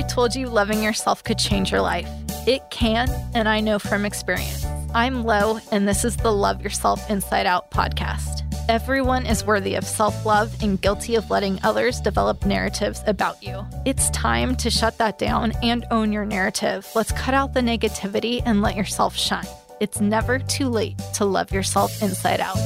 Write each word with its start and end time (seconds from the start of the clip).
I 0.00 0.02
told 0.02 0.34
you 0.34 0.48
loving 0.48 0.82
yourself 0.82 1.22
could 1.22 1.38
change 1.38 1.70
your 1.70 1.82
life? 1.82 2.08
It 2.46 2.62
can, 2.70 3.10
and 3.34 3.46
I 3.46 3.60
know 3.60 3.78
from 3.78 4.06
experience. 4.06 4.64
I'm 4.94 5.24
Lo, 5.24 5.58
and 5.72 5.86
this 5.86 6.06
is 6.06 6.16
the 6.16 6.32
Love 6.32 6.62
Yourself 6.62 7.10
Inside 7.10 7.44
Out 7.44 7.70
podcast. 7.70 8.50
Everyone 8.66 9.26
is 9.26 9.44
worthy 9.44 9.74
of 9.74 9.84
self 9.84 10.24
love 10.24 10.50
and 10.62 10.80
guilty 10.80 11.16
of 11.16 11.28
letting 11.28 11.60
others 11.64 12.00
develop 12.00 12.46
narratives 12.46 13.02
about 13.06 13.42
you. 13.42 13.62
It's 13.84 14.08
time 14.08 14.56
to 14.56 14.70
shut 14.70 14.96
that 14.96 15.18
down 15.18 15.52
and 15.62 15.84
own 15.90 16.12
your 16.12 16.24
narrative. 16.24 16.88
Let's 16.94 17.12
cut 17.12 17.34
out 17.34 17.52
the 17.52 17.60
negativity 17.60 18.40
and 18.46 18.62
let 18.62 18.76
yourself 18.76 19.14
shine. 19.14 19.44
It's 19.80 20.00
never 20.00 20.38
too 20.38 20.70
late 20.70 20.96
to 21.16 21.26
love 21.26 21.52
yourself 21.52 22.02
inside 22.02 22.40
out. 22.40 22.56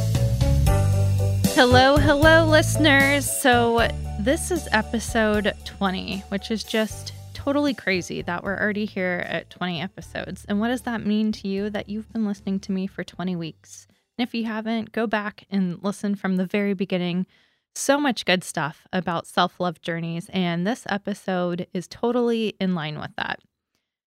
Hello, 1.56 1.96
hello, 1.96 2.46
listeners. 2.46 3.28
So, 3.28 3.88
this 4.20 4.52
is 4.52 4.68
episode 4.70 5.52
20, 5.64 6.20
which 6.28 6.52
is 6.52 6.62
just 6.62 7.12
totally 7.44 7.74
crazy 7.74 8.22
that 8.22 8.42
we're 8.42 8.58
already 8.58 8.86
here 8.86 9.22
at 9.28 9.50
20 9.50 9.78
episodes. 9.78 10.46
And 10.48 10.60
what 10.60 10.68
does 10.68 10.80
that 10.82 11.04
mean 11.04 11.30
to 11.32 11.48
you 11.48 11.68
that 11.68 11.90
you've 11.90 12.10
been 12.10 12.24
listening 12.24 12.58
to 12.60 12.72
me 12.72 12.86
for 12.86 13.04
20 13.04 13.36
weeks? 13.36 13.86
And 14.16 14.26
if 14.26 14.34
you 14.34 14.46
haven't, 14.46 14.92
go 14.92 15.06
back 15.06 15.44
and 15.50 15.78
listen 15.82 16.14
from 16.14 16.36
the 16.36 16.46
very 16.46 16.72
beginning. 16.72 17.26
So 17.74 18.00
much 18.00 18.24
good 18.24 18.42
stuff 18.44 18.86
about 18.94 19.26
self 19.26 19.60
love 19.60 19.82
journeys. 19.82 20.30
And 20.32 20.66
this 20.66 20.84
episode 20.88 21.66
is 21.74 21.86
totally 21.86 22.56
in 22.58 22.74
line 22.74 22.98
with 22.98 23.14
that. 23.18 23.40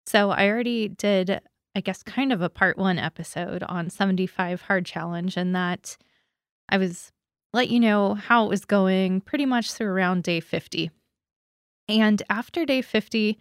So 0.06 0.30
I 0.30 0.48
already 0.48 0.88
did, 0.88 1.38
I 1.74 1.80
guess, 1.82 2.02
kind 2.02 2.32
of 2.32 2.40
a 2.40 2.48
part 2.48 2.78
one 2.78 2.98
episode 2.98 3.62
on 3.64 3.90
75 3.90 4.62
Hard 4.62 4.86
Challenge, 4.86 5.36
and 5.36 5.54
that 5.54 5.98
I 6.70 6.78
was 6.78 7.12
let 7.52 7.68
you 7.68 7.78
know 7.78 8.14
how 8.14 8.46
it 8.46 8.48
was 8.48 8.64
going 8.64 9.20
pretty 9.20 9.44
much 9.44 9.72
through 9.72 9.88
around 9.88 10.22
day 10.22 10.40
50. 10.40 10.90
And 11.88 12.22
after 12.28 12.64
day 12.64 12.82
50, 12.82 13.38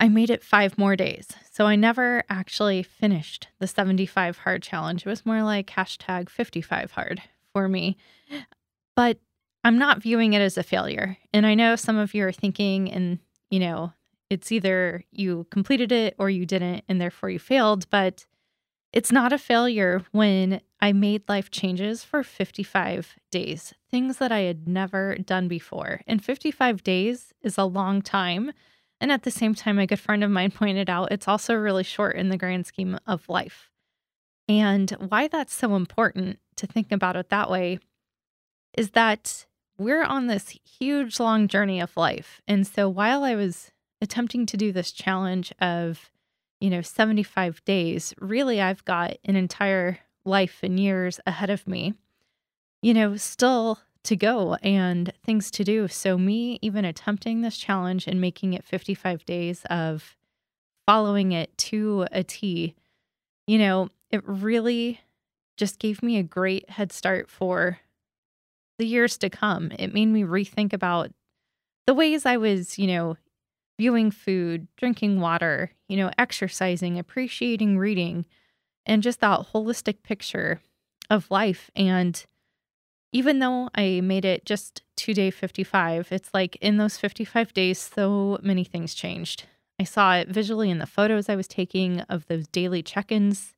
I 0.00 0.08
made 0.08 0.30
it 0.30 0.42
five 0.42 0.76
more 0.76 0.96
days. 0.96 1.28
So 1.52 1.66
I 1.66 1.76
never 1.76 2.24
actually 2.28 2.82
finished 2.82 3.48
the 3.60 3.68
75 3.68 4.38
hard 4.38 4.62
challenge. 4.62 5.06
It 5.06 5.08
was 5.08 5.24
more 5.24 5.42
like 5.42 5.68
hashtag 5.68 6.28
55 6.28 6.90
hard 6.92 7.22
for 7.52 7.68
me. 7.68 7.96
But 8.96 9.18
I'm 9.62 9.78
not 9.78 10.02
viewing 10.02 10.32
it 10.32 10.40
as 10.40 10.58
a 10.58 10.64
failure. 10.64 11.16
And 11.32 11.46
I 11.46 11.54
know 11.54 11.76
some 11.76 11.96
of 11.96 12.14
you 12.14 12.26
are 12.26 12.32
thinking, 12.32 12.90
and 12.90 13.20
you 13.48 13.60
know, 13.60 13.92
it's 14.28 14.50
either 14.50 15.04
you 15.12 15.46
completed 15.50 15.92
it 15.92 16.16
or 16.18 16.28
you 16.28 16.46
didn't, 16.46 16.84
and 16.88 17.00
therefore 17.00 17.30
you 17.30 17.38
failed. 17.38 17.88
But 17.88 18.26
it's 18.92 19.10
not 19.10 19.32
a 19.32 19.38
failure 19.38 20.04
when 20.12 20.60
I 20.80 20.92
made 20.92 21.28
life 21.28 21.50
changes 21.50 22.04
for 22.04 22.22
55 22.22 23.16
days, 23.30 23.72
things 23.90 24.18
that 24.18 24.30
I 24.30 24.40
had 24.40 24.68
never 24.68 25.16
done 25.16 25.48
before. 25.48 26.02
And 26.06 26.22
55 26.22 26.82
days 26.82 27.32
is 27.42 27.56
a 27.56 27.64
long 27.64 28.02
time. 28.02 28.52
And 29.00 29.10
at 29.10 29.22
the 29.22 29.30
same 29.30 29.54
time, 29.54 29.78
a 29.78 29.86
good 29.86 29.98
friend 29.98 30.22
of 30.22 30.30
mine 30.30 30.50
pointed 30.54 30.90
out 30.90 31.12
it's 31.12 31.28
also 31.28 31.54
really 31.54 31.84
short 31.84 32.16
in 32.16 32.28
the 32.28 32.36
grand 32.36 32.66
scheme 32.66 32.98
of 33.06 33.28
life. 33.28 33.70
And 34.48 34.90
why 34.90 35.28
that's 35.28 35.54
so 35.54 35.74
important 35.74 36.38
to 36.56 36.66
think 36.66 36.92
about 36.92 37.16
it 37.16 37.30
that 37.30 37.50
way 37.50 37.78
is 38.76 38.90
that 38.90 39.46
we're 39.78 40.04
on 40.04 40.26
this 40.26 40.58
huge, 40.64 41.18
long 41.18 41.48
journey 41.48 41.80
of 41.80 41.96
life. 41.96 42.42
And 42.46 42.66
so 42.66 42.88
while 42.88 43.24
I 43.24 43.34
was 43.34 43.70
attempting 44.00 44.46
to 44.46 44.56
do 44.56 44.72
this 44.72 44.92
challenge 44.92 45.52
of 45.60 46.10
you 46.62 46.70
know, 46.70 46.80
75 46.80 47.64
days, 47.64 48.14
really, 48.20 48.60
I've 48.60 48.84
got 48.84 49.16
an 49.24 49.34
entire 49.34 49.98
life 50.24 50.60
and 50.62 50.78
years 50.78 51.18
ahead 51.26 51.50
of 51.50 51.66
me, 51.66 51.94
you 52.80 52.94
know, 52.94 53.16
still 53.16 53.80
to 54.04 54.14
go 54.14 54.54
and 54.62 55.12
things 55.24 55.50
to 55.50 55.64
do. 55.64 55.88
So, 55.88 56.16
me 56.16 56.60
even 56.62 56.84
attempting 56.84 57.40
this 57.40 57.56
challenge 57.56 58.06
and 58.06 58.20
making 58.20 58.52
it 58.52 58.64
55 58.64 59.24
days 59.24 59.62
of 59.70 60.16
following 60.86 61.32
it 61.32 61.56
to 61.58 62.06
a 62.12 62.22
T, 62.22 62.76
you 63.48 63.58
know, 63.58 63.88
it 64.12 64.22
really 64.24 65.00
just 65.56 65.80
gave 65.80 66.00
me 66.00 66.16
a 66.16 66.22
great 66.22 66.70
head 66.70 66.92
start 66.92 67.28
for 67.28 67.80
the 68.78 68.86
years 68.86 69.18
to 69.18 69.28
come. 69.28 69.72
It 69.80 69.92
made 69.92 70.06
me 70.06 70.22
rethink 70.22 70.72
about 70.72 71.10
the 71.88 71.94
ways 71.94 72.24
I 72.24 72.36
was, 72.36 72.78
you 72.78 72.86
know, 72.86 73.16
viewing 73.82 74.12
food, 74.12 74.68
drinking 74.76 75.18
water, 75.18 75.72
you 75.88 75.96
know, 75.96 76.08
exercising, 76.16 77.00
appreciating 77.00 77.76
reading, 77.76 78.24
and 78.86 79.02
just 79.02 79.18
that 79.18 79.48
holistic 79.52 80.04
picture 80.04 80.60
of 81.10 81.28
life. 81.32 81.68
And 81.74 82.24
even 83.12 83.40
though 83.40 83.70
I 83.74 84.00
made 84.00 84.24
it 84.24 84.46
just 84.46 84.82
to 84.98 85.12
day 85.12 85.32
55, 85.32 86.12
it's 86.12 86.30
like 86.32 86.54
in 86.60 86.76
those 86.76 86.96
55 86.96 87.52
days, 87.52 87.76
so 87.80 88.38
many 88.40 88.62
things 88.62 88.94
changed. 88.94 89.46
I 89.80 89.82
saw 89.82 90.14
it 90.14 90.28
visually 90.28 90.70
in 90.70 90.78
the 90.78 90.86
photos 90.86 91.28
I 91.28 91.34
was 91.34 91.48
taking 91.48 92.02
of 92.02 92.28
those 92.28 92.46
daily 92.46 92.84
check 92.84 93.10
ins. 93.10 93.52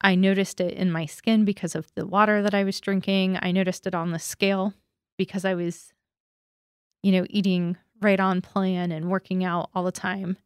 I 0.00 0.16
noticed 0.16 0.60
it 0.60 0.74
in 0.74 0.90
my 0.90 1.06
skin 1.06 1.44
because 1.44 1.76
of 1.76 1.94
the 1.94 2.04
water 2.04 2.42
that 2.42 2.52
I 2.52 2.64
was 2.64 2.80
drinking. 2.80 3.38
I 3.40 3.52
noticed 3.52 3.86
it 3.86 3.94
on 3.94 4.10
the 4.10 4.18
scale 4.18 4.74
because 5.16 5.44
I 5.44 5.54
was, 5.54 5.92
you 7.04 7.12
know, 7.12 7.26
eating 7.30 7.76
right 8.00 8.20
on 8.20 8.40
plan 8.40 8.92
and 8.92 9.10
working 9.10 9.44
out 9.44 9.70
all 9.74 9.84
the 9.84 9.92
time. 9.92 10.36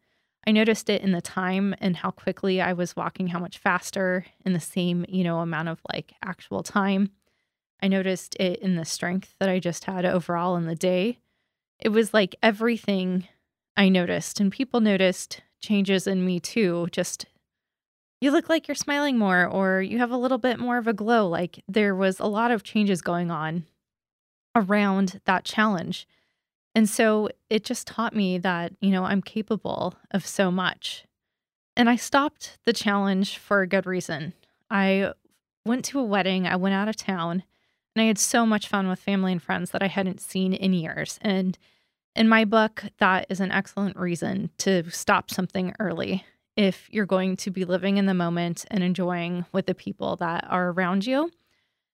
I 0.47 0.53
noticed 0.53 0.89
it 0.89 1.03
in 1.03 1.13
the 1.13 1.21
time 1.21 1.75
and 1.81 1.97
how 1.97 2.11
quickly 2.11 2.61
I 2.61 2.73
was 2.73 2.97
walking, 2.97 3.29
how 3.29 3.39
much 3.39 3.59
faster 3.59 4.25
in 4.45 4.53
the 4.53 4.61
same, 4.61 5.05
you 5.09 5.23
know, 5.23 5.39
amount 5.41 5.69
of 5.69 5.81
like 5.93 6.15
actual 6.25 6.63
time. 6.63 7.11
I 7.83 7.89
noticed 7.89 8.37
it 8.37 8.61
in 8.61 8.77
the 8.77 8.85
strength 8.85 9.35
that 9.39 9.49
I 9.49 9.59
just 9.59 9.85
had 9.85 10.05
overall 10.05 10.57
in 10.57 10.67
the 10.67 10.75
day. 10.75 11.19
It 11.79 11.91
was 11.91 12.13
like 12.13 12.37
everything 12.43 13.27
I 13.77 13.89
noticed, 13.89 14.41
and 14.41 14.53
people 14.53 14.81
noticed 14.81 15.41
changes 15.61 16.07
in 16.07 16.25
me 16.25 16.41
too. 16.41 16.89
Just 16.93 17.27
you 18.21 18.31
look 18.31 18.51
like 18.51 18.69
you're 18.69 18.75
smiling 18.75 19.17
more, 19.17 19.47
or 19.47 19.81
you 19.81 19.99
have 19.99 20.11
a 20.11 20.17
little 20.17 20.39
bit 20.39 20.59
more 20.59 20.77
of 20.77 20.87
a 20.87 20.93
glow. 20.93 21.27
Like 21.27 21.65
there 21.67 21.95
was 21.95 22.21
a 22.21 22.27
lot 22.27 22.51
of 22.51 22.63
changes 22.63 23.01
going 23.01 23.31
on 23.31 23.65
around 24.55 25.21
that 25.25 25.45
challenge. 25.45 26.07
And 26.75 26.89
so 26.89 27.29
it 27.49 27.65
just 27.65 27.87
taught 27.87 28.15
me 28.15 28.39
that, 28.39 28.73
you 28.81 28.91
know, 28.91 29.05
I'm 29.05 29.23
capable 29.23 29.95
of 30.11 30.27
so 30.27 30.51
much. 30.51 31.05
And 31.77 31.89
I 31.91 31.97
stopped 31.97 32.59
the 32.65 32.73
challenge 32.73 33.39
for 33.39 33.63
a 33.63 33.67
good 33.67 33.87
reason. 33.87 34.35
I 34.71 35.13
went 35.65 35.85
to 35.87 35.99
a 35.99 36.05
wedding, 36.05 36.47
I 36.47 36.57
went 36.57 36.75
out 36.75 36.89
of 36.89 36.97
town, 36.97 37.43
and 37.95 38.03
I 38.03 38.07
had 38.07 38.19
so 38.19 38.47
much 38.47 38.69
fun 38.69 38.89
with 38.89 39.01
family 39.01 39.33
and 39.33 39.43
friends 39.43 39.71
that 39.71 39.83
I 39.83 39.89
hadn't 39.89 40.21
seen 40.21 40.53
in 40.53 40.73
years. 40.73 41.19
And 41.23 41.59
in 42.15 42.29
my 42.29 42.45
book, 42.45 42.85
that 42.99 43.27
is 43.29 43.41
an 43.41 43.53
excellent 43.53 43.97
reason 43.97 44.51
to 44.59 44.89
stop 44.91 45.31
something 45.31 45.75
early 45.79 46.25
if 46.57 46.89
you're 46.91 47.07
going 47.07 47.37
to 47.37 47.51
be 47.51 47.65
living 47.65 47.97
in 47.97 48.07
the 48.07 48.15
moment 48.15 48.65
and 48.71 48.83
enjoying 48.83 49.45
with 49.53 49.67
the 49.67 49.75
people 49.75 50.17
that 50.17 50.45
are 50.49 50.71
around 50.71 51.07
you. 51.07 51.31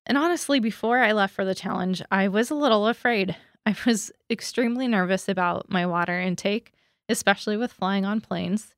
And 0.06 0.16
honestly, 0.16 0.60
before 0.60 0.98
I 0.98 1.12
left 1.12 1.34
for 1.34 1.44
the 1.44 1.54
challenge, 1.54 2.02
I 2.10 2.28
was 2.28 2.50
a 2.50 2.54
little 2.54 2.86
afraid. 2.86 3.36
I 3.66 3.76
was 3.84 4.12
extremely 4.30 4.88
nervous 4.88 5.28
about 5.28 5.70
my 5.70 5.84
water 5.84 6.18
intake, 6.18 6.72
especially 7.08 7.56
with 7.56 7.72
flying 7.72 8.04
on 8.04 8.20
planes. 8.20 8.74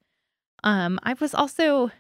Um, 0.65 0.99
I 1.03 1.15
was 1.21 1.35
also 1.35 1.93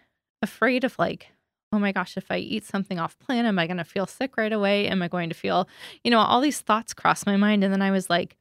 afraid 0.42 0.82
of 0.82 0.98
like, 0.98 1.28
oh 1.72 1.78
my 1.78 1.92
gosh, 1.92 2.16
if 2.16 2.30
I 2.30 2.38
eat 2.38 2.64
something 2.64 2.98
off 2.98 3.18
plan, 3.18 3.46
am 3.46 3.58
I 3.58 3.66
going 3.66 3.76
to 3.76 3.84
feel 3.84 4.06
sick 4.06 4.36
right 4.36 4.52
away? 4.52 4.88
Am 4.88 5.02
I 5.02 5.08
going 5.08 5.28
to 5.28 5.34
feel, 5.34 5.68
you 6.02 6.10
know, 6.10 6.18
all 6.18 6.40
these 6.40 6.60
thoughts 6.60 6.94
crossed 6.94 7.26
my 7.26 7.36
mind. 7.36 7.62
And 7.62 7.72
then 7.72 7.82
I 7.82 7.90
was 7.90 8.08
like, 8.08 8.36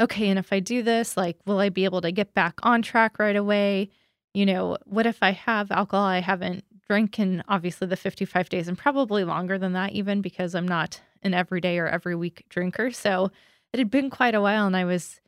okay, 0.00 0.28
and 0.28 0.38
if 0.38 0.52
I 0.52 0.60
do 0.60 0.82
this, 0.82 1.16
like, 1.16 1.38
will 1.46 1.60
I 1.60 1.68
be 1.68 1.84
able 1.84 2.00
to 2.02 2.12
get 2.12 2.34
back 2.34 2.58
on 2.62 2.82
track 2.82 3.18
right 3.18 3.36
away? 3.36 3.90
You 4.34 4.44
know, 4.44 4.76
what 4.84 5.06
if 5.06 5.22
I 5.22 5.30
have 5.30 5.70
alcohol 5.70 6.04
I 6.04 6.20
haven't 6.20 6.64
drank 6.88 7.18
in 7.18 7.42
obviously 7.48 7.86
the 7.88 7.96
55 7.96 8.48
days 8.48 8.68
and 8.68 8.76
probably 8.76 9.24
longer 9.24 9.58
than 9.58 9.72
that, 9.72 9.92
even 9.92 10.20
because 10.20 10.54
I'm 10.54 10.68
not 10.68 11.00
an 11.26 11.34
everyday 11.34 11.78
or 11.78 11.86
every 11.86 12.14
week 12.14 12.46
drinker. 12.48 12.90
So 12.90 13.30
it 13.72 13.78
had 13.78 13.90
been 13.90 14.08
quite 14.08 14.34
a 14.34 14.40
while 14.40 14.66
and 14.66 14.76
I 14.76 14.84
was 14.84 15.20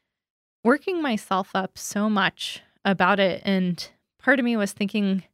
working 0.65 1.03
myself 1.03 1.51
up 1.55 1.77
so 1.77 2.09
much 2.09 2.63
about 2.85 3.21
it. 3.21 3.43
And 3.45 3.87
part 4.19 4.39
of 4.39 4.45
me 4.45 4.57
was 4.57 4.73
thinking, 4.73 5.25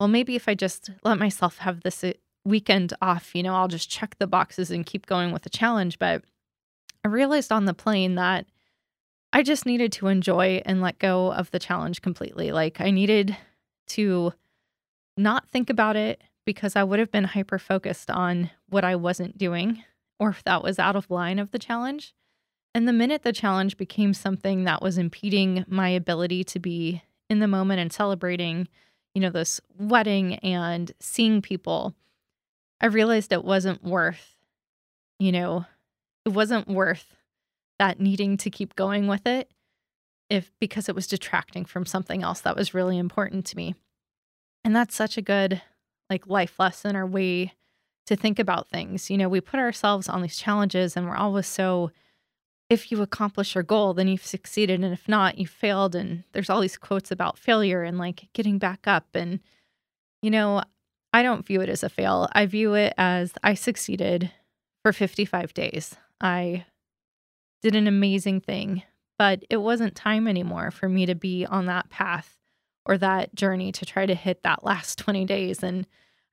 well, 0.00 0.08
maybe 0.08 0.34
if 0.34 0.48
I 0.48 0.54
just 0.54 0.90
let 1.04 1.18
myself 1.18 1.58
have 1.58 1.82
this 1.82 2.02
uh, 2.02 2.12
weekend 2.44 2.92
off, 3.00 3.34
you 3.34 3.42
know, 3.42 3.54
I'll 3.54 3.68
just 3.68 3.90
check 3.90 4.16
the 4.18 4.26
boxes 4.26 4.70
and 4.70 4.84
keep 4.84 5.06
going 5.06 5.32
with 5.32 5.42
the 5.42 5.50
challenge. 5.50 5.98
But 5.98 6.24
I 7.04 7.08
realized 7.08 7.52
on 7.52 7.64
the 7.64 7.74
plane 7.74 8.16
that 8.16 8.46
I 9.32 9.42
just 9.42 9.66
needed 9.66 9.92
to 9.92 10.08
enjoy 10.08 10.62
and 10.64 10.80
let 10.80 10.98
go 10.98 11.32
of 11.32 11.50
the 11.50 11.58
challenge 11.58 12.02
completely. 12.02 12.52
Like 12.52 12.80
I 12.80 12.90
needed 12.90 13.36
to 13.88 14.32
not 15.16 15.48
think 15.48 15.70
about 15.70 15.96
it 15.96 16.22
because 16.44 16.76
I 16.76 16.84
would 16.84 16.98
have 16.98 17.10
been 17.10 17.24
hyper 17.24 17.58
focused 17.58 18.10
on 18.10 18.50
what 18.68 18.84
I 18.84 18.96
wasn't 18.96 19.36
doing 19.36 19.82
or 20.18 20.30
if 20.30 20.42
that 20.44 20.62
was 20.62 20.78
out 20.78 20.96
of 20.96 21.10
line 21.10 21.38
of 21.38 21.50
the 21.50 21.58
challenge. 21.58 22.14
And 22.74 22.86
the 22.86 22.92
minute 22.92 23.22
the 23.22 23.32
challenge 23.32 23.76
became 23.76 24.12
something 24.12 24.64
that 24.64 24.82
was 24.82 24.98
impeding 24.98 25.64
my 25.66 25.88
ability 25.88 26.44
to 26.44 26.58
be 26.58 27.02
in 27.30 27.38
the 27.38 27.48
moment 27.48 27.80
and 27.80 27.92
celebrating, 27.92 28.68
you 29.14 29.20
know, 29.20 29.30
this 29.30 29.60
wedding 29.78 30.34
and 30.36 30.92
seeing 31.00 31.40
people, 31.40 31.94
I 32.80 32.86
realized 32.86 33.32
it 33.32 33.44
wasn't 33.44 33.82
worth, 33.82 34.36
you 35.18 35.32
know, 35.32 35.64
it 36.24 36.30
wasn't 36.30 36.68
worth 36.68 37.16
that 37.78 38.00
needing 38.00 38.36
to 38.38 38.50
keep 38.50 38.74
going 38.74 39.06
with 39.06 39.26
it 39.26 39.50
if 40.28 40.50
because 40.60 40.88
it 40.88 40.94
was 40.94 41.06
detracting 41.06 41.64
from 41.64 41.86
something 41.86 42.22
else 42.22 42.40
that 42.40 42.56
was 42.56 42.74
really 42.74 42.98
important 42.98 43.46
to 43.46 43.56
me. 43.56 43.74
And 44.64 44.74
that's 44.74 44.94
such 44.94 45.16
a 45.16 45.22
good 45.22 45.62
like 46.10 46.26
life 46.26 46.58
lesson 46.58 46.96
or 46.96 47.06
way 47.06 47.54
to 48.06 48.16
think 48.16 48.38
about 48.38 48.68
things. 48.68 49.10
You 49.10 49.18
know, 49.18 49.28
we 49.28 49.40
put 49.40 49.60
ourselves 49.60 50.08
on 50.08 50.22
these 50.22 50.36
challenges 50.36 50.96
and 50.96 51.06
we're 51.06 51.16
always 51.16 51.46
so 51.46 51.90
if 52.68 52.90
you 52.90 53.00
accomplish 53.00 53.54
your 53.54 53.62
goal, 53.64 53.94
then 53.94 54.08
you've 54.08 54.26
succeeded. 54.26 54.82
And 54.82 54.92
if 54.92 55.08
not, 55.08 55.38
you 55.38 55.46
failed. 55.46 55.94
And 55.94 56.24
there's 56.32 56.50
all 56.50 56.60
these 56.60 56.76
quotes 56.76 57.10
about 57.10 57.38
failure 57.38 57.82
and 57.82 57.98
like 57.98 58.28
getting 58.32 58.58
back 58.58 58.86
up. 58.86 59.06
And, 59.14 59.40
you 60.20 60.30
know, 60.30 60.62
I 61.12 61.22
don't 61.22 61.46
view 61.46 61.60
it 61.60 61.68
as 61.68 61.82
a 61.82 61.88
fail. 61.88 62.28
I 62.32 62.46
view 62.46 62.74
it 62.74 62.92
as 62.98 63.32
I 63.42 63.54
succeeded 63.54 64.32
for 64.82 64.92
55 64.92 65.54
days. 65.54 65.94
I 66.20 66.66
did 67.62 67.76
an 67.76 67.86
amazing 67.86 68.40
thing, 68.40 68.82
but 69.18 69.44
it 69.48 69.58
wasn't 69.58 69.94
time 69.94 70.26
anymore 70.26 70.70
for 70.70 70.88
me 70.88 71.06
to 71.06 71.14
be 71.14 71.46
on 71.46 71.66
that 71.66 71.88
path 71.88 72.36
or 72.84 72.98
that 72.98 73.34
journey 73.34 73.72
to 73.72 73.86
try 73.86 74.06
to 74.06 74.14
hit 74.14 74.42
that 74.42 74.64
last 74.64 74.98
20 74.98 75.24
days. 75.24 75.62
And 75.62 75.86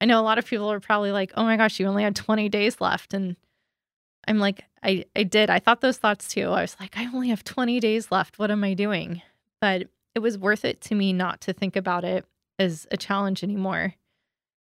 I 0.03 0.05
know 0.05 0.19
a 0.19 0.21
lot 0.21 0.37
of 0.37 0.45
people 0.45 0.69
are 0.69 0.81
probably 0.81 1.13
like, 1.13 1.31
oh 1.37 1.45
my 1.45 1.55
gosh, 1.55 1.79
you 1.79 1.85
only 1.87 2.03
had 2.03 2.13
20 2.13 2.49
days 2.49 2.81
left. 2.81 3.13
And 3.13 3.37
I'm 4.27 4.37
like, 4.37 4.65
I, 4.83 5.05
I 5.15 5.23
did. 5.23 5.49
I 5.49 5.59
thought 5.59 5.79
those 5.79 5.95
thoughts 5.95 6.27
too. 6.27 6.49
I 6.49 6.59
was 6.59 6.75
like, 6.77 6.97
I 6.97 7.05
only 7.05 7.29
have 7.29 7.45
20 7.45 7.79
days 7.79 8.11
left. 8.11 8.37
What 8.37 8.51
am 8.51 8.65
I 8.65 8.73
doing? 8.73 9.21
But 9.61 9.87
it 10.13 10.19
was 10.19 10.37
worth 10.37 10.65
it 10.65 10.81
to 10.81 10.95
me 10.95 11.13
not 11.13 11.39
to 11.41 11.53
think 11.53 11.77
about 11.77 12.03
it 12.03 12.25
as 12.59 12.85
a 12.91 12.97
challenge 12.97 13.45
anymore 13.45 13.93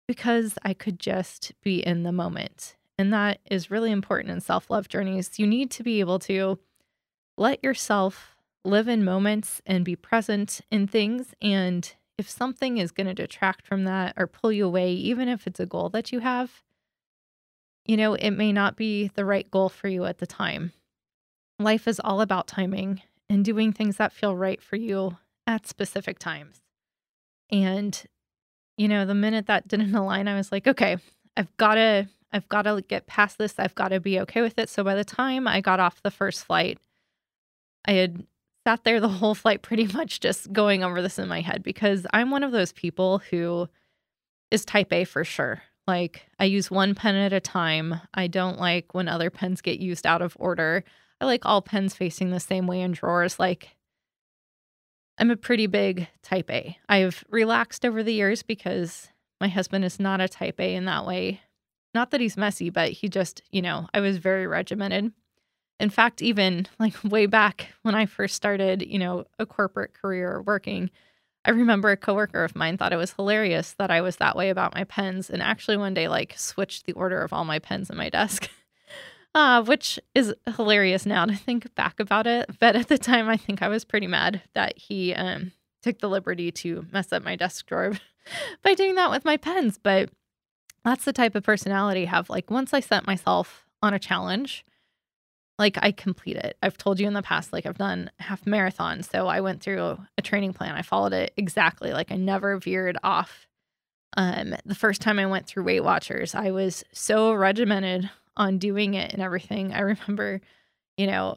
because 0.06 0.54
I 0.62 0.72
could 0.72 0.98
just 0.98 1.52
be 1.62 1.80
in 1.80 2.04
the 2.04 2.12
moment. 2.12 2.76
And 2.98 3.12
that 3.12 3.40
is 3.50 3.70
really 3.70 3.92
important 3.92 4.32
in 4.32 4.40
self 4.40 4.70
love 4.70 4.88
journeys. 4.88 5.38
You 5.38 5.46
need 5.46 5.70
to 5.72 5.82
be 5.82 6.00
able 6.00 6.20
to 6.20 6.58
let 7.36 7.62
yourself 7.62 8.34
live 8.64 8.88
in 8.88 9.04
moments 9.04 9.60
and 9.66 9.84
be 9.84 9.94
present 9.94 10.62
in 10.70 10.86
things. 10.86 11.34
And 11.42 11.94
if 12.18 12.28
something 12.28 12.78
is 12.78 12.90
going 12.90 13.06
to 13.06 13.14
detract 13.14 13.64
from 13.64 13.84
that 13.84 14.12
or 14.16 14.26
pull 14.26 14.50
you 14.50 14.66
away, 14.66 14.92
even 14.92 15.28
if 15.28 15.46
it's 15.46 15.60
a 15.60 15.66
goal 15.66 15.88
that 15.90 16.10
you 16.10 16.18
have, 16.18 16.62
you 17.86 17.96
know, 17.96 18.14
it 18.14 18.32
may 18.32 18.52
not 18.52 18.76
be 18.76 19.08
the 19.14 19.24
right 19.24 19.48
goal 19.50 19.68
for 19.68 19.88
you 19.88 20.04
at 20.04 20.18
the 20.18 20.26
time. 20.26 20.72
Life 21.60 21.86
is 21.86 22.00
all 22.00 22.20
about 22.20 22.48
timing 22.48 23.00
and 23.30 23.44
doing 23.44 23.72
things 23.72 23.96
that 23.96 24.12
feel 24.12 24.36
right 24.36 24.60
for 24.60 24.76
you 24.76 25.16
at 25.46 25.66
specific 25.66 26.18
times. 26.18 26.60
And, 27.50 28.00
you 28.76 28.88
know, 28.88 29.06
the 29.06 29.14
minute 29.14 29.46
that 29.46 29.68
didn't 29.68 29.94
align, 29.94 30.28
I 30.28 30.36
was 30.36 30.50
like, 30.50 30.66
okay, 30.66 30.98
I've 31.36 31.56
got 31.56 31.74
to, 31.74 32.08
I've 32.32 32.48
got 32.48 32.62
to 32.62 32.82
get 32.86 33.06
past 33.06 33.38
this. 33.38 33.54
I've 33.58 33.74
got 33.74 33.88
to 33.88 34.00
be 34.00 34.20
okay 34.20 34.42
with 34.42 34.58
it. 34.58 34.68
So 34.68 34.82
by 34.82 34.96
the 34.96 35.04
time 35.04 35.46
I 35.46 35.60
got 35.60 35.80
off 35.80 36.02
the 36.02 36.10
first 36.10 36.44
flight, 36.44 36.78
I 37.86 37.92
had 37.92 38.26
sat 38.68 38.84
there 38.84 39.00
the 39.00 39.08
whole 39.08 39.34
flight 39.34 39.62
pretty 39.62 39.86
much 39.94 40.20
just 40.20 40.52
going 40.52 40.84
over 40.84 41.00
this 41.00 41.18
in 41.18 41.26
my 41.26 41.40
head 41.40 41.62
because 41.62 42.06
I'm 42.12 42.30
one 42.30 42.42
of 42.42 42.52
those 42.52 42.72
people 42.72 43.22
who 43.30 43.66
is 44.50 44.66
type 44.66 44.92
A 44.92 45.04
for 45.04 45.24
sure. 45.24 45.62
Like 45.86 46.26
I 46.38 46.44
use 46.44 46.70
one 46.70 46.94
pen 46.94 47.14
at 47.14 47.32
a 47.32 47.40
time. 47.40 47.98
I 48.12 48.26
don't 48.26 48.58
like 48.58 48.92
when 48.92 49.08
other 49.08 49.30
pens 49.30 49.62
get 49.62 49.80
used 49.80 50.06
out 50.06 50.20
of 50.20 50.36
order. 50.38 50.84
I 51.18 51.24
like 51.24 51.46
all 51.46 51.62
pens 51.62 51.94
facing 51.94 52.28
the 52.28 52.40
same 52.40 52.66
way 52.66 52.82
in 52.82 52.92
drawers. 52.92 53.38
Like 53.38 53.74
I'm 55.16 55.30
a 55.30 55.36
pretty 55.36 55.66
big 55.66 56.06
type 56.22 56.50
A. 56.50 56.76
I've 56.90 57.24
relaxed 57.30 57.86
over 57.86 58.02
the 58.02 58.12
years 58.12 58.42
because 58.42 59.08
my 59.40 59.48
husband 59.48 59.86
is 59.86 59.98
not 59.98 60.20
a 60.20 60.28
type 60.28 60.60
A 60.60 60.74
in 60.74 60.84
that 60.84 61.06
way. 61.06 61.40
Not 61.94 62.10
that 62.10 62.20
he's 62.20 62.36
messy, 62.36 62.68
but 62.68 62.90
he 62.90 63.08
just, 63.08 63.40
you 63.50 63.62
know, 63.62 63.88
I 63.94 64.00
was 64.00 64.18
very 64.18 64.46
regimented. 64.46 65.12
In 65.80 65.90
fact, 65.90 66.22
even 66.22 66.66
like 66.78 66.94
way 67.04 67.26
back 67.26 67.72
when 67.82 67.94
I 67.94 68.06
first 68.06 68.34
started, 68.34 68.82
you 68.82 68.98
know, 68.98 69.24
a 69.38 69.46
corporate 69.46 69.94
career 69.94 70.42
working, 70.42 70.90
I 71.44 71.50
remember 71.50 71.90
a 71.90 71.96
coworker 71.96 72.44
of 72.44 72.56
mine 72.56 72.76
thought 72.76 72.92
it 72.92 72.96
was 72.96 73.12
hilarious 73.12 73.72
that 73.78 73.90
I 73.90 74.00
was 74.00 74.16
that 74.16 74.36
way 74.36 74.50
about 74.50 74.74
my 74.74 74.84
pens 74.84 75.30
and 75.30 75.42
actually 75.42 75.76
one 75.76 75.94
day 75.94 76.08
like 76.08 76.34
switched 76.36 76.84
the 76.84 76.92
order 76.92 77.22
of 77.22 77.32
all 77.32 77.44
my 77.44 77.58
pens 77.58 77.90
in 77.90 77.96
my 77.96 78.08
desk. 78.08 78.50
Uh, 79.34 79.62
which 79.62 80.00
is 80.14 80.34
hilarious 80.56 81.04
now 81.04 81.24
to 81.26 81.36
think 81.36 81.72
back 81.74 82.00
about 82.00 82.26
it. 82.26 82.48
But 82.58 82.74
at 82.74 82.88
the 82.88 82.96
time, 82.98 83.28
I 83.28 83.36
think 83.36 83.62
I 83.62 83.68
was 83.68 83.84
pretty 83.84 84.06
mad 84.06 84.42
that 84.54 84.76
he 84.76 85.14
um, 85.14 85.52
took 85.82 85.98
the 85.98 86.08
liberty 86.08 86.50
to 86.50 86.86
mess 86.90 87.12
up 87.12 87.22
my 87.22 87.36
desk 87.36 87.66
drawer 87.66 87.92
by 88.62 88.74
doing 88.74 88.94
that 88.94 89.10
with 89.10 89.26
my 89.26 89.36
pens. 89.36 89.78
But 89.80 90.10
that's 90.82 91.04
the 91.04 91.12
type 91.12 91.34
of 91.34 91.44
personality 91.44 92.02
I 92.02 92.10
have. 92.10 92.30
Like, 92.30 92.50
once 92.50 92.72
I 92.72 92.80
set 92.80 93.06
myself 93.06 93.66
on 93.82 93.92
a 93.92 93.98
challenge, 93.98 94.64
like 95.58 95.76
I 95.82 95.92
complete 95.92 96.36
it. 96.36 96.56
I've 96.62 96.78
told 96.78 97.00
you 97.00 97.06
in 97.06 97.14
the 97.14 97.22
past, 97.22 97.52
like 97.52 97.66
I've 97.66 97.78
done 97.78 98.10
half 98.20 98.44
marathons. 98.44 99.10
So 99.10 99.26
I 99.26 99.40
went 99.40 99.60
through 99.60 99.98
a 100.16 100.22
training 100.22 100.52
plan. 100.52 100.74
I 100.74 100.82
followed 100.82 101.12
it 101.12 101.32
exactly. 101.36 101.92
Like 101.92 102.12
I 102.12 102.16
never 102.16 102.56
veered 102.58 102.96
off. 103.02 103.46
Um, 104.16 104.54
the 104.64 104.74
first 104.74 105.02
time 105.02 105.18
I 105.18 105.26
went 105.26 105.46
through 105.46 105.64
Weight 105.64 105.84
Watchers, 105.84 106.34
I 106.34 106.52
was 106.52 106.84
so 106.92 107.32
regimented 107.32 108.08
on 108.36 108.58
doing 108.58 108.94
it 108.94 109.12
and 109.12 109.20
everything. 109.20 109.72
I 109.74 109.80
remember, 109.80 110.40
you 110.96 111.06
know, 111.06 111.34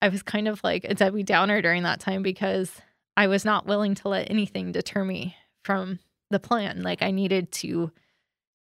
I 0.00 0.08
was 0.08 0.22
kind 0.22 0.46
of 0.46 0.62
like 0.62 0.84
a 0.84 0.94
Debbie 0.94 1.24
Downer 1.24 1.60
during 1.60 1.82
that 1.82 2.00
time 2.00 2.22
because 2.22 2.72
I 3.16 3.26
was 3.26 3.44
not 3.44 3.66
willing 3.66 3.96
to 3.96 4.08
let 4.08 4.30
anything 4.30 4.70
deter 4.70 5.04
me 5.04 5.36
from 5.64 5.98
the 6.30 6.38
plan. 6.38 6.82
Like 6.82 7.02
I 7.02 7.10
needed 7.10 7.50
to, 7.52 7.90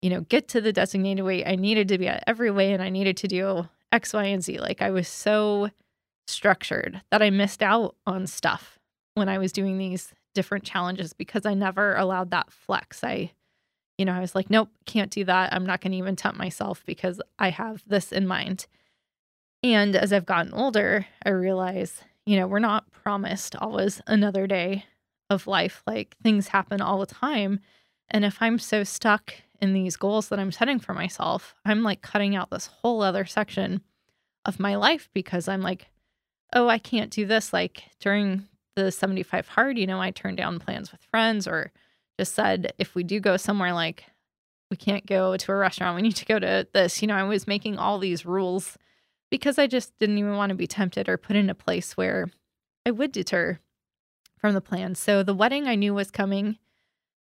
you 0.02 0.10
know, 0.10 0.22
get 0.22 0.48
to 0.50 0.62
the 0.62 0.72
designated 0.72 1.26
weight. 1.26 1.46
I 1.46 1.56
needed 1.56 1.90
to 1.90 1.98
be 1.98 2.08
at 2.08 2.24
every 2.26 2.52
way 2.52 2.72
and 2.72 2.82
I 2.82 2.90
needed 2.90 3.18
to 3.18 3.28
do 3.28 3.68
X, 3.96 4.14
Y, 4.14 4.26
and 4.26 4.44
Z. 4.44 4.60
Like 4.60 4.82
I 4.82 4.92
was 4.92 5.08
so 5.08 5.72
structured 6.28 7.02
that 7.12 7.22
I 7.22 7.30
missed 7.30 7.64
out 7.64 7.96
on 8.06 8.28
stuff 8.28 8.78
when 9.14 9.30
I 9.30 9.38
was 9.38 9.52
doing 9.52 9.78
these 9.78 10.14
different 10.34 10.66
challenges 10.66 11.14
because 11.14 11.46
I 11.46 11.54
never 11.54 11.96
allowed 11.96 12.32
that 12.32 12.52
flex. 12.52 13.04
I, 13.04 13.32
you 13.98 14.06
know, 14.06 14.14
I 14.14 14.20
was 14.20 14.36
like, 14.36 14.50
nope, 14.50 14.70
can't 14.86 15.12
do 15.12 15.24
that. 15.24 15.54
I'm 15.54 15.66
not 15.66 15.80
going 15.82 15.94
to 15.94 15.98
even 15.98 16.16
tempt 16.16 16.38
myself 16.38 16.84
because 16.86 17.22
I 17.40 17.50
have 17.50 17.84
this 17.88 18.12
in 18.12 18.28
mind. 18.28 18.68
And 19.64 19.96
as 19.96 20.12
I've 20.12 20.26
gotten 20.26 20.54
older, 20.54 21.08
I 21.26 21.30
realize, 21.30 22.04
you 22.26 22.38
know, 22.38 22.48
we're 22.48 22.60
not 22.60 22.92
promised 22.92 23.56
always 23.56 24.02
another 24.06 24.46
day 24.46 24.86
of 25.30 25.48
life. 25.48 25.82
Like 25.88 26.16
things 26.22 26.50
happen 26.50 26.82
all 26.82 27.00
the 27.00 27.06
time. 27.06 27.62
And 28.10 28.26
if 28.26 28.42
I'm 28.42 28.60
so 28.60 28.84
stuck 28.84 29.34
in 29.62 29.74
these 29.74 29.98
goals 29.98 30.30
that 30.30 30.40
I'm 30.40 30.52
setting 30.52 30.80
for 30.80 30.94
myself, 30.94 31.56
I'm 31.66 31.84
like 31.84 32.02
cutting 32.02 32.36
out 32.36 32.50
this 32.50 32.68
whole 32.68 33.02
other 33.02 33.26
section 33.26 33.82
of 34.46 34.60
my 34.60 34.76
life 34.76 35.10
because 35.14 35.48
I'm 35.48 35.62
like, 35.62 35.88
oh, 36.54 36.68
I 36.68 36.78
can't 36.78 37.12
do 37.12 37.26
this. 37.26 37.54
Like 37.54 37.84
during 38.00 38.48
the 38.76 38.92
75 38.92 39.48
hard, 39.48 39.78
you 39.78 39.88
know, 39.88 40.02
I 40.02 40.12
turned 40.12 40.38
down 40.38 40.60
plans 40.60 40.92
with 40.92 41.04
friends 41.04 41.48
or 41.48 41.72
just 42.20 42.36
said, 42.36 42.74
if 42.78 42.96
we 42.96 43.04
do 43.04 43.20
go 43.20 43.38
somewhere 43.38 43.74
like 43.74 44.06
we 44.70 44.78
can't 44.78 45.06
go 45.06 45.38
to 45.38 45.52
a 45.52 45.56
restaurant, 45.56 45.96
we 45.96 46.02
need 46.02 46.16
to 46.16 46.26
go 46.26 46.40
to 46.40 46.68
this. 46.74 47.02
You 47.02 47.08
know, 47.08 47.16
I 47.16 47.24
was 47.24 47.48
making 47.48 47.78
all 47.78 48.00
these 48.00 48.26
rules 48.26 48.78
because 49.30 49.58
I 49.58 49.68
just 49.68 49.98
didn't 50.00 50.18
even 50.18 50.36
want 50.36 50.50
to 50.50 50.56
be 50.56 50.68
tempted 50.68 51.10
or 51.10 51.18
put 51.18 51.36
in 51.36 51.50
a 51.50 51.56
place 51.56 51.98
where 51.98 52.30
I 52.86 52.92
would 52.92 53.12
deter 53.12 53.60
from 54.38 54.54
the 54.54 54.62
plan. 54.62 54.96
So 54.96 55.24
the 55.24 55.34
wedding 55.34 55.68
I 55.68 55.76
knew 55.76 55.94
was 55.94 56.12
coming, 56.12 56.58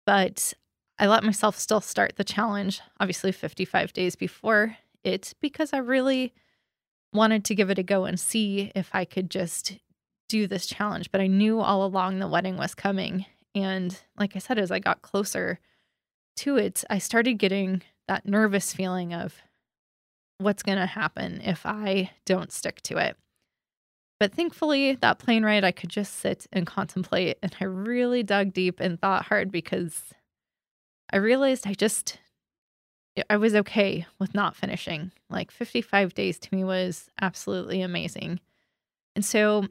but 0.05 0.53
I 0.99 1.07
let 1.07 1.25
myself 1.25 1.59
still 1.59 1.81
start 1.81 2.17
the 2.17 2.25
challenge, 2.25 2.81
obviously 2.99 3.33
55 3.33 3.93
days 3.93 4.17
before 4.17 4.77
it, 5.05 5.35
because 5.41 5.73
I 5.73 5.79
really 5.79 6.33
wanted 7.13 7.45
to 7.47 7.55
give 7.55 7.71
it 7.71 7.79
a 7.79 7.83
go 7.83 8.05
and 8.05 8.19
see 8.19 8.73
if 8.75 8.91
I 8.93 9.05
could 9.05 9.31
just 9.31 9.79
do 10.29 10.47
this 10.47 10.67
challenge. 10.67 11.11
But 11.13 11.21
I 11.21 11.27
knew 11.27 11.61
all 11.61 11.85
along 11.85 12.19
the 12.19 12.29
wedding 12.29 12.57
was 12.57 12.75
coming. 12.75 13.27
And 13.55 13.99
like 14.19 14.37
I 14.37 14.39
said, 14.39 14.59
as 14.59 14.71
I 14.71 14.79
got 14.79 15.03
closer 15.03 15.59
to 16.37 16.57
it, 16.57 16.85
I 16.91 16.99
started 16.99 17.35
getting 17.35 17.83
that 18.09 18.27
nervous 18.27 18.73
feeling 18.73 19.13
of 19.13 19.35
what's 20.39 20.63
going 20.63 20.79
to 20.79 20.87
happen 20.87 21.41
if 21.43 21.65
I 21.65 22.11
don't 22.25 22.53
stick 22.53 22.81
to 22.83 22.99
it. 22.99 23.17
But 24.19 24.35
thankfully, 24.35 24.95
that 24.95 25.19
plane 25.19 25.45
ride, 25.45 25.65
I 25.65 25.73
could 25.73 25.91
just 25.91 26.15
sit 26.15 26.47
and 26.53 26.67
contemplate. 26.67 27.39
And 27.43 27.55
I 27.61 27.65
really 27.65 28.23
dug 28.23 28.53
deep 28.53 28.81
and 28.81 29.01
thought 29.01 29.27
hard 29.27 29.51
because 29.51 30.03
I 31.11 31.17
realized 31.19 31.67
I 31.67 31.75
just 31.75 32.19
I 33.31 33.37
was 33.37 33.55
okay 33.55 34.07
with 34.19 34.35
not 34.35 34.57
finishing. 34.57 35.13
Like 35.31 35.51
55 35.51 36.15
days 36.15 36.39
to 36.39 36.55
me 36.55 36.65
was 36.65 37.09
absolutely 37.21 37.81
amazing. 37.81 38.41
And 39.15 39.25
so 39.25 39.69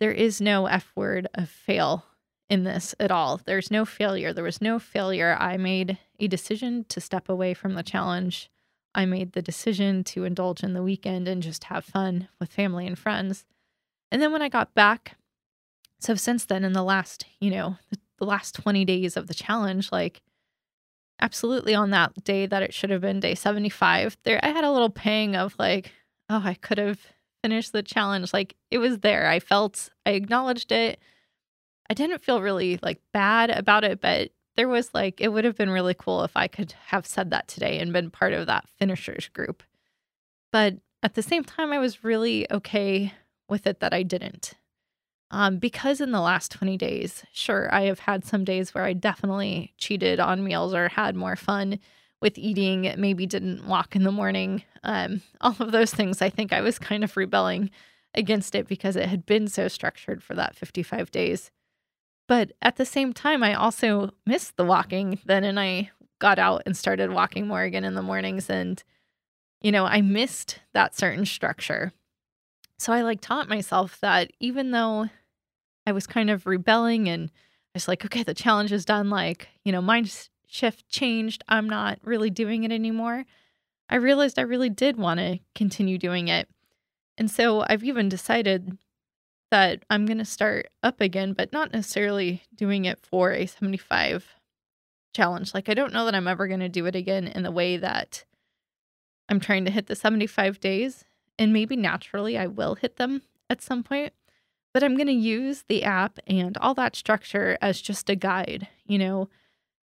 there 0.00 0.12
is 0.12 0.40
no 0.40 0.66
F 0.66 0.90
word 0.94 1.28
of 1.34 1.48
fail 1.48 2.04
in 2.48 2.64
this 2.64 2.94
at 2.98 3.10
all. 3.10 3.40
There's 3.44 3.70
no 3.70 3.84
failure. 3.84 4.32
There 4.32 4.44
was 4.44 4.62
no 4.62 4.78
failure. 4.78 5.36
I 5.38 5.56
made 5.56 5.98
a 6.18 6.28
decision 6.28 6.84
to 6.88 7.00
step 7.00 7.28
away 7.28 7.54
from 7.54 7.74
the 7.74 7.82
challenge. 7.82 8.50
I 8.94 9.04
made 9.04 9.32
the 9.32 9.42
decision 9.42 10.04
to 10.04 10.24
indulge 10.24 10.62
in 10.62 10.72
the 10.72 10.82
weekend 10.82 11.28
and 11.28 11.42
just 11.42 11.64
have 11.64 11.84
fun 11.84 12.28
with 12.40 12.52
family 12.52 12.86
and 12.86 12.98
friends. 12.98 13.44
And 14.10 14.22
then 14.22 14.32
when 14.32 14.42
I 14.42 14.48
got 14.48 14.74
back, 14.74 15.16
so 16.00 16.14
since 16.14 16.44
then, 16.44 16.64
in 16.64 16.72
the 16.72 16.82
last, 16.82 17.26
you 17.40 17.50
know, 17.50 17.76
the 18.18 18.24
last 18.24 18.54
20 18.54 18.84
days 18.84 19.16
of 19.16 19.26
the 19.26 19.34
challenge, 19.34 19.92
like 19.92 20.22
absolutely 21.20 21.74
on 21.74 21.90
that 21.90 22.12
day 22.24 22.46
that 22.46 22.62
it 22.62 22.74
should 22.74 22.90
have 22.90 23.00
been 23.00 23.20
day 23.20 23.34
75 23.34 24.16
there 24.24 24.38
i 24.42 24.48
had 24.48 24.64
a 24.64 24.70
little 24.70 24.90
pang 24.90 25.34
of 25.34 25.54
like 25.58 25.92
oh 26.28 26.42
i 26.44 26.54
could 26.54 26.78
have 26.78 27.00
finished 27.46 27.72
the 27.72 27.82
challenge, 27.82 28.32
like 28.32 28.56
it 28.72 28.78
was 28.78 28.98
there. 28.98 29.28
I 29.28 29.38
felt, 29.38 29.90
I 30.04 30.10
acknowledged 30.10 30.72
it. 30.72 30.98
I 31.88 31.94
didn't 31.94 32.24
feel 32.24 32.42
really 32.42 32.80
like 32.82 33.00
bad 33.12 33.50
about 33.50 33.84
it, 33.84 34.00
but 34.00 34.30
there 34.56 34.66
was 34.66 34.90
like, 34.92 35.20
it 35.20 35.28
would 35.28 35.44
have 35.44 35.56
been 35.56 35.70
really 35.70 35.94
cool 35.94 36.24
if 36.24 36.36
I 36.36 36.48
could 36.48 36.74
have 36.86 37.06
said 37.06 37.30
that 37.30 37.46
today 37.46 37.78
and 37.78 37.92
been 37.92 38.10
part 38.10 38.32
of 38.32 38.46
that 38.46 38.68
finishers 38.80 39.28
group. 39.28 39.62
But 40.50 40.78
at 41.04 41.14
the 41.14 41.22
same 41.22 41.44
time, 41.44 41.72
I 41.72 41.78
was 41.78 42.02
really 42.02 42.50
okay 42.50 43.12
with 43.48 43.64
it 43.68 43.78
that 43.78 43.94
I 43.94 44.02
didn't. 44.02 44.54
Um, 45.30 45.58
because 45.58 46.00
in 46.00 46.12
the 46.12 46.20
last 46.20 46.52
20 46.52 46.76
days, 46.76 47.24
sure, 47.32 47.72
I 47.74 47.82
have 47.82 48.00
had 48.00 48.24
some 48.24 48.44
days 48.44 48.74
where 48.74 48.84
I 48.84 48.92
definitely 48.92 49.74
cheated 49.76 50.20
on 50.20 50.44
meals 50.44 50.72
or 50.72 50.88
had 50.88 51.16
more 51.16 51.36
fun 51.36 51.80
with 52.20 52.38
eating, 52.38 52.94
maybe 52.96 53.26
didn't 53.26 53.66
walk 53.66 53.96
in 53.96 54.04
the 54.04 54.12
morning. 54.12 54.62
Um, 54.84 55.22
all 55.40 55.56
of 55.58 55.72
those 55.72 55.92
things, 55.92 56.22
I 56.22 56.30
think 56.30 56.52
I 56.52 56.60
was 56.60 56.78
kind 56.78 57.04
of 57.04 57.16
rebelling 57.16 57.70
against 58.14 58.54
it 58.54 58.66
because 58.66 58.96
it 58.96 59.08
had 59.08 59.26
been 59.26 59.48
so 59.48 59.68
structured 59.68 60.22
for 60.22 60.34
that 60.34 60.56
55 60.56 61.10
days. 61.10 61.50
But 62.28 62.52
at 62.62 62.76
the 62.76 62.86
same 62.86 63.12
time, 63.12 63.42
I 63.42 63.54
also 63.54 64.10
missed 64.24 64.56
the 64.56 64.64
walking 64.64 65.20
then, 65.26 65.44
and 65.44 65.60
I 65.60 65.90
got 66.18 66.38
out 66.38 66.62
and 66.66 66.76
started 66.76 67.10
walking 67.10 67.46
more 67.46 67.62
again 67.62 67.84
in 67.84 67.94
the 67.94 68.02
mornings. 68.02 68.48
And, 68.50 68.82
you 69.60 69.70
know, 69.70 69.84
I 69.84 70.00
missed 70.00 70.60
that 70.72 70.96
certain 70.96 71.26
structure. 71.26 71.92
So 72.78 72.92
I 72.92 73.02
like 73.02 73.20
taught 73.20 73.48
myself 73.48 73.98
that 74.00 74.30
even 74.40 74.70
though 74.70 75.08
I 75.86 75.92
was 75.92 76.06
kind 76.06 76.30
of 76.30 76.46
rebelling 76.46 77.08
and 77.08 77.30
I 77.30 77.74
was 77.74 77.88
like, 77.88 78.04
okay, 78.04 78.22
the 78.22 78.34
challenge 78.34 78.72
is 78.72 78.84
done, 78.84 79.08
like, 79.08 79.48
you 79.64 79.72
know, 79.72 79.80
mind 79.80 80.28
shift 80.46 80.88
changed. 80.88 81.42
I'm 81.48 81.68
not 81.68 81.98
really 82.02 82.30
doing 82.30 82.64
it 82.64 82.72
anymore. 82.72 83.24
I 83.88 83.96
realized 83.96 84.38
I 84.38 84.42
really 84.42 84.70
did 84.70 84.96
want 84.96 85.20
to 85.20 85.38
continue 85.54 85.96
doing 85.96 86.28
it. 86.28 86.48
And 87.16 87.30
so 87.30 87.64
I've 87.68 87.84
even 87.84 88.08
decided 88.08 88.76
that 89.50 89.84
I'm 89.88 90.06
going 90.06 90.18
to 90.18 90.24
start 90.24 90.68
up 90.82 91.00
again, 91.00 91.32
but 91.32 91.52
not 91.52 91.72
necessarily 91.72 92.42
doing 92.54 92.84
it 92.84 92.98
for 92.98 93.32
a 93.32 93.46
75 93.46 94.34
challenge. 95.14 95.54
Like, 95.54 95.68
I 95.68 95.74
don't 95.74 95.92
know 95.92 96.04
that 96.04 96.14
I'm 96.14 96.28
ever 96.28 96.48
going 96.48 96.60
to 96.60 96.68
do 96.68 96.84
it 96.86 96.96
again 96.96 97.28
in 97.28 97.42
the 97.42 97.50
way 97.52 97.76
that 97.76 98.24
I'm 99.28 99.40
trying 99.40 99.64
to 99.64 99.70
hit 99.70 99.86
the 99.86 99.96
75 99.96 100.60
days 100.60 101.04
and 101.38 101.52
maybe 101.52 101.76
naturally 101.76 102.36
I 102.38 102.46
will 102.46 102.74
hit 102.74 102.96
them 102.96 103.22
at 103.48 103.62
some 103.62 103.82
point. 103.82 104.12
But 104.72 104.82
I'm 104.82 104.96
going 104.96 105.06
to 105.06 105.12
use 105.12 105.64
the 105.68 105.84
app 105.84 106.18
and 106.26 106.56
all 106.58 106.74
that 106.74 106.96
structure 106.96 107.56
as 107.62 107.80
just 107.80 108.10
a 108.10 108.14
guide, 108.14 108.68
you 108.84 108.98
know, 108.98 109.30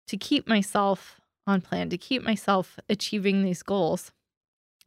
to 0.07 0.17
keep 0.17 0.47
myself 0.47 1.19
on 1.47 1.61
plan, 1.61 1.89
to 1.89 1.97
keep 1.97 2.21
myself 2.21 2.79
achieving 2.87 3.43
these 3.43 3.63
goals 3.63 4.11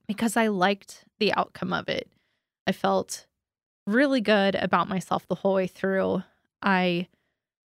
because 0.06 0.36
I 0.36 0.46
liked 0.46 1.04
the 1.18 1.32
outcome 1.34 1.72
of 1.72 1.88
it. 1.88 2.08
I 2.66 2.72
felt 2.72 3.26
really 3.86 4.20
good 4.20 4.54
about 4.54 4.88
myself 4.88 5.26
the 5.26 5.36
whole 5.36 5.54
way 5.54 5.66
through. 5.66 6.22
I 6.62 7.08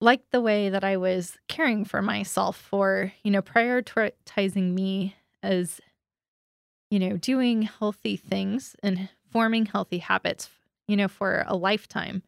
liked 0.01 0.31
the 0.31 0.41
way 0.41 0.69
that 0.69 0.85
I 0.85 0.97
was 0.97 1.39
caring 1.49 1.85
for 1.85 2.03
myself, 2.03 2.57
for, 2.57 3.13
you 3.23 3.31
know, 3.31 3.43
prioritizing 3.43 4.75
me 4.75 5.17
as 5.43 5.81
you 6.91 6.99
know, 6.99 7.17
doing 7.17 7.63
healthy 7.63 8.17
things 8.17 8.77
and 8.83 9.09
forming 9.31 9.67
healthy 9.67 9.99
habits, 9.99 10.49
you 10.87 10.97
know, 10.97 11.09
for 11.09 11.45
a 11.47 11.57
lifetime. 11.57 12.23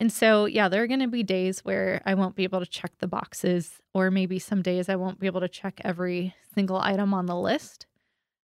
And 0.00 0.12
so, 0.12 0.44
yeah, 0.46 0.68
there 0.68 0.82
are 0.82 0.86
going 0.86 1.00
to 1.00 1.08
be 1.08 1.22
days 1.22 1.60
where 1.60 2.02
I 2.04 2.14
won't 2.14 2.34
be 2.34 2.44
able 2.44 2.60
to 2.60 2.66
check 2.66 2.92
the 2.98 3.06
boxes, 3.06 3.80
or 3.94 4.10
maybe 4.10 4.38
some 4.38 4.60
days 4.60 4.88
I 4.88 4.96
won't 4.96 5.20
be 5.20 5.26
able 5.26 5.40
to 5.40 5.48
check 5.48 5.80
every 5.84 6.34
single 6.54 6.78
item 6.78 7.14
on 7.14 7.26
the 7.26 7.36
list. 7.36 7.86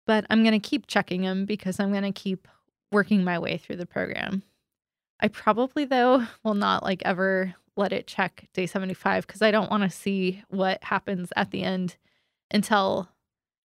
But 0.06 0.26
I'm 0.28 0.42
going 0.42 0.58
to 0.58 0.68
keep 0.68 0.86
checking 0.86 1.22
them 1.22 1.46
because 1.46 1.80
I'm 1.80 1.90
going 1.90 2.04
to 2.04 2.12
keep 2.12 2.46
working 2.92 3.24
my 3.24 3.38
way 3.38 3.56
through 3.56 3.76
the 3.76 3.86
program. 3.86 4.42
I 5.20 5.28
probably, 5.28 5.84
though, 5.84 6.26
will 6.44 6.54
not 6.54 6.82
like 6.82 7.02
ever 7.04 7.54
let 7.76 7.92
it 7.92 8.06
check 8.06 8.48
day 8.52 8.66
75 8.66 9.26
because 9.26 9.42
I 9.42 9.50
don't 9.50 9.70
want 9.70 9.82
to 9.82 9.90
see 9.90 10.42
what 10.48 10.82
happens 10.84 11.32
at 11.36 11.50
the 11.50 11.62
end 11.62 11.96
until 12.50 13.08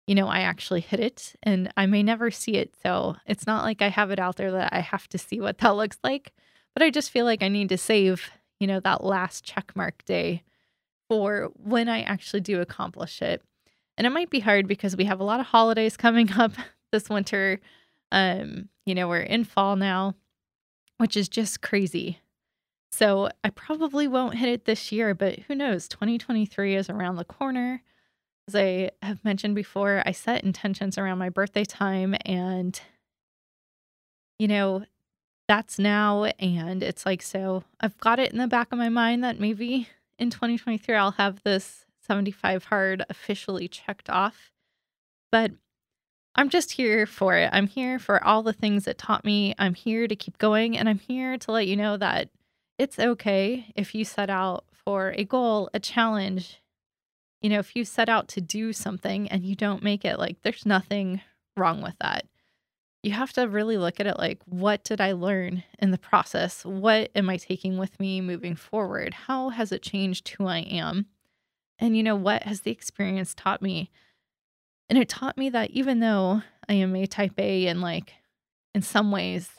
you 0.07 0.15
know, 0.15 0.27
I 0.27 0.41
actually 0.41 0.81
hit 0.81 0.99
it 0.99 1.35
and 1.43 1.71
I 1.77 1.85
may 1.85 2.03
never 2.03 2.29
see 2.29 2.55
it. 2.55 2.75
So 2.81 3.15
it's 3.25 3.47
not 3.47 3.63
like 3.63 3.81
I 3.81 3.87
have 3.87 4.11
it 4.11 4.19
out 4.19 4.35
there 4.35 4.51
that 4.51 4.73
I 4.73 4.79
have 4.79 5.07
to 5.09 5.17
see 5.17 5.39
what 5.39 5.59
that 5.59 5.75
looks 5.75 5.97
like. 6.03 6.33
But 6.73 6.83
I 6.83 6.89
just 6.89 7.11
feel 7.11 7.25
like 7.25 7.43
I 7.43 7.47
need 7.47 7.69
to 7.69 7.77
save, 7.77 8.29
you 8.59 8.67
know, 8.67 8.79
that 8.81 9.03
last 9.03 9.43
check 9.43 9.75
mark 9.75 10.03
day 10.05 10.43
for 11.07 11.51
when 11.55 11.87
I 11.87 12.01
actually 12.01 12.41
do 12.41 12.59
accomplish 12.59 13.21
it. 13.21 13.41
And 13.97 14.07
it 14.07 14.09
might 14.09 14.29
be 14.29 14.39
hard 14.39 14.67
because 14.67 14.97
we 14.97 15.05
have 15.05 15.19
a 15.19 15.25
lot 15.25 15.39
of 15.39 15.45
holidays 15.45 15.95
coming 15.97 16.31
up 16.33 16.51
this 16.91 17.09
winter. 17.09 17.59
Um, 18.11 18.69
you 18.85 18.95
know, 18.95 19.07
we're 19.07 19.21
in 19.21 19.43
fall 19.43 19.75
now, 19.75 20.15
which 20.97 21.15
is 21.15 21.29
just 21.29 21.61
crazy. 21.61 22.19
So 22.91 23.29
I 23.43 23.49
probably 23.49 24.07
won't 24.07 24.35
hit 24.35 24.49
it 24.49 24.65
this 24.65 24.91
year, 24.91 25.15
but 25.15 25.39
who 25.39 25.55
knows? 25.55 25.87
2023 25.87 26.75
is 26.75 26.89
around 26.89 27.15
the 27.15 27.23
corner 27.23 27.81
as 28.47 28.55
I 28.55 28.91
have 29.01 29.23
mentioned 29.23 29.55
before, 29.55 30.03
I 30.05 30.11
set 30.11 30.43
intentions 30.43 30.97
around 30.97 31.17
my 31.17 31.29
birthday 31.29 31.63
time 31.63 32.15
and 32.25 32.79
you 34.39 34.47
know, 34.47 34.83
that's 35.47 35.77
now 35.77 36.23
and 36.39 36.81
it's 36.81 37.05
like 37.05 37.21
so 37.21 37.63
I've 37.79 37.97
got 37.99 38.19
it 38.19 38.31
in 38.31 38.39
the 38.39 38.47
back 38.47 38.71
of 38.71 38.77
my 38.77 38.89
mind 38.89 39.23
that 39.23 39.39
maybe 39.39 39.89
in 40.17 40.29
2023 40.29 40.95
I'll 40.95 41.11
have 41.11 41.43
this 41.43 41.85
75 42.07 42.65
hard 42.65 43.05
officially 43.09 43.67
checked 43.67 44.09
off. 44.09 44.51
But 45.31 45.51
I'm 46.35 46.49
just 46.49 46.71
here 46.73 47.05
for 47.05 47.35
it. 47.35 47.49
I'm 47.53 47.67
here 47.67 47.99
for 47.99 48.23
all 48.23 48.41
the 48.41 48.53
things 48.53 48.85
that 48.85 48.97
taught 48.97 49.23
me. 49.23 49.53
I'm 49.59 49.75
here 49.75 50.07
to 50.07 50.15
keep 50.15 50.37
going 50.37 50.77
and 50.77 50.89
I'm 50.89 50.99
here 50.99 51.37
to 51.37 51.51
let 51.51 51.67
you 51.67 51.75
know 51.75 51.97
that 51.97 52.29
it's 52.79 52.97
okay 52.97 53.71
if 53.75 53.93
you 53.93 54.03
set 54.03 54.29
out 54.29 54.65
for 54.71 55.13
a 55.15 55.23
goal, 55.23 55.69
a 55.73 55.79
challenge, 55.79 56.62
you 57.43 57.49
know, 57.49 57.59
if 57.59 57.75
you 57.75 57.83
set 57.83 58.07
out 58.07 58.29
to 58.29 58.41
do 58.41 58.71
something 58.71 59.27
and 59.27 59.43
you 59.43 59.53
don't 59.53 59.83
make 59.83 60.05
it, 60.05 60.17
like 60.17 60.41
there's 60.41 60.65
nothing 60.65 61.21
wrong 61.57 61.81
with 61.81 61.95
that. 61.99 62.25
You 63.03 63.11
have 63.11 63.33
to 63.33 63.49
really 63.49 63.77
look 63.77 63.99
at 63.99 64.07
it 64.07 64.17
like, 64.17 64.39
what 64.45 64.85
did 64.85 65.01
I 65.01 65.11
learn 65.11 65.63
in 65.77 65.91
the 65.91 65.97
process? 65.97 66.63
What 66.63 67.11
am 67.13 67.29
I 67.29 67.35
taking 67.35 67.77
with 67.77 67.99
me 67.99 68.21
moving 68.21 68.55
forward? 68.55 69.13
How 69.13 69.49
has 69.49 69.73
it 69.73 69.81
changed 69.81 70.29
who 70.29 70.47
I 70.47 70.59
am? 70.59 71.07
And, 71.79 71.97
you 71.97 72.03
know, 72.03 72.15
what 72.15 72.43
has 72.43 72.61
the 72.61 72.71
experience 72.71 73.33
taught 73.35 73.61
me? 73.61 73.91
And 74.89 74.97
it 74.97 75.09
taught 75.09 75.37
me 75.37 75.49
that 75.49 75.71
even 75.71 75.99
though 75.99 76.43
I 76.69 76.75
am 76.75 76.95
a 76.95 77.05
type 77.05 77.37
A 77.37 77.67
and 77.67 77.81
like 77.81 78.13
in 78.73 78.81
some 78.81 79.11
ways, 79.11 79.49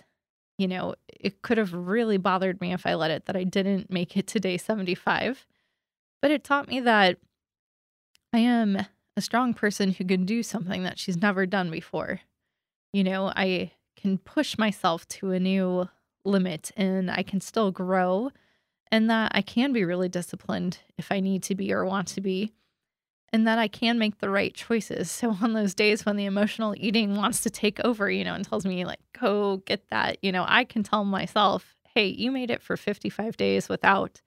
you 0.57 0.69
know, 0.69 0.95
it 1.09 1.43
could 1.43 1.59
have 1.59 1.75
really 1.75 2.17
bothered 2.17 2.63
me 2.63 2.73
if 2.73 2.87
I 2.87 2.95
let 2.95 3.11
it 3.11 3.27
that 3.27 3.37
I 3.37 3.45
didn't 3.45 3.91
make 3.91 4.17
it 4.17 4.27
to 4.29 4.41
day 4.41 4.57
75. 4.57 5.47
But 6.23 6.31
it 6.31 6.45
taught 6.45 6.69
me 6.69 6.81
that 6.81 7.19
I 8.35 8.39
am 8.39 8.85
a 9.17 9.21
strong 9.21 9.55
person 9.55 9.93
who 9.93 10.05
can 10.05 10.27
do 10.27 10.43
something 10.43 10.83
that 10.83 10.99
she's 10.99 11.17
never 11.17 11.47
done 11.47 11.71
before. 11.71 12.19
You 12.93 13.05
know, 13.05 13.29
I 13.29 13.71
can 13.97 14.19
push 14.19 14.59
myself 14.59 15.07
to 15.09 15.31
a 15.31 15.39
new 15.39 15.89
limit 16.25 16.73
and 16.77 17.13
I 17.13 17.23
can 17.23 17.41
still 17.41 17.71
grow, 17.71 18.33
and 18.91 19.09
that 19.09 19.31
I 19.37 19.41
can 19.41 19.73
be 19.73 19.85
really 19.85 20.09
disciplined 20.09 20.79
if 20.99 21.13
I 21.13 21.21
need 21.21 21.45
to 21.45 21.55
be 21.55 21.73
or 21.73 21.85
want 21.85 22.09
to 22.09 22.21
be, 22.21 22.53
and 23.33 23.47
that 23.47 23.61
I 23.61 23.69
can 23.69 24.01
make 24.01 24.19
the 24.19 24.31
right 24.31 24.53
choices. 24.53 25.13
So, 25.13 25.37
on 25.41 25.53
those 25.53 25.77
days 25.77 26.05
when 26.05 26.17
the 26.17 26.25
emotional 26.25 26.75
eating 26.77 27.15
wants 27.15 27.41
to 27.43 27.51
take 27.51 27.79
over, 27.85 28.11
you 28.11 28.25
know, 28.25 28.35
and 28.35 28.45
tells 28.45 28.67
me, 28.67 28.85
like, 28.85 29.01
go 29.21 29.59
get 29.59 29.89
that, 29.91 30.19
you 30.23 30.33
know, 30.33 30.45
I 30.49 30.65
can 30.65 30.83
tell 30.83 31.05
myself, 31.05 31.77
hey, 31.95 32.07
you 32.07 32.33
made 32.33 32.51
it 32.51 32.63
for 32.63 32.77
55 32.77 33.37
days 33.37 33.69
without 33.69 34.23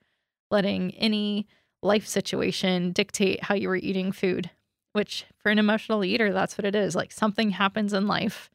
letting 0.50 0.92
any 0.96 1.46
life 1.82 2.08
situation 2.08 2.92
dictate 2.92 3.44
how 3.44 3.56
you 3.56 3.70
were 3.70 3.76
eating 3.76 4.12
food, 4.12 4.50
which 4.94 5.26
for 5.38 5.50
an 5.50 5.60
emotional 5.60 6.04
eater, 6.04 6.34
that's 6.34 6.58
what 6.58 6.66
it 6.66 6.76
is. 6.76 6.96
Like 6.96 7.12
something 7.12 7.52
happens 7.52 7.94
in 7.94 8.08
life, 8.08 8.50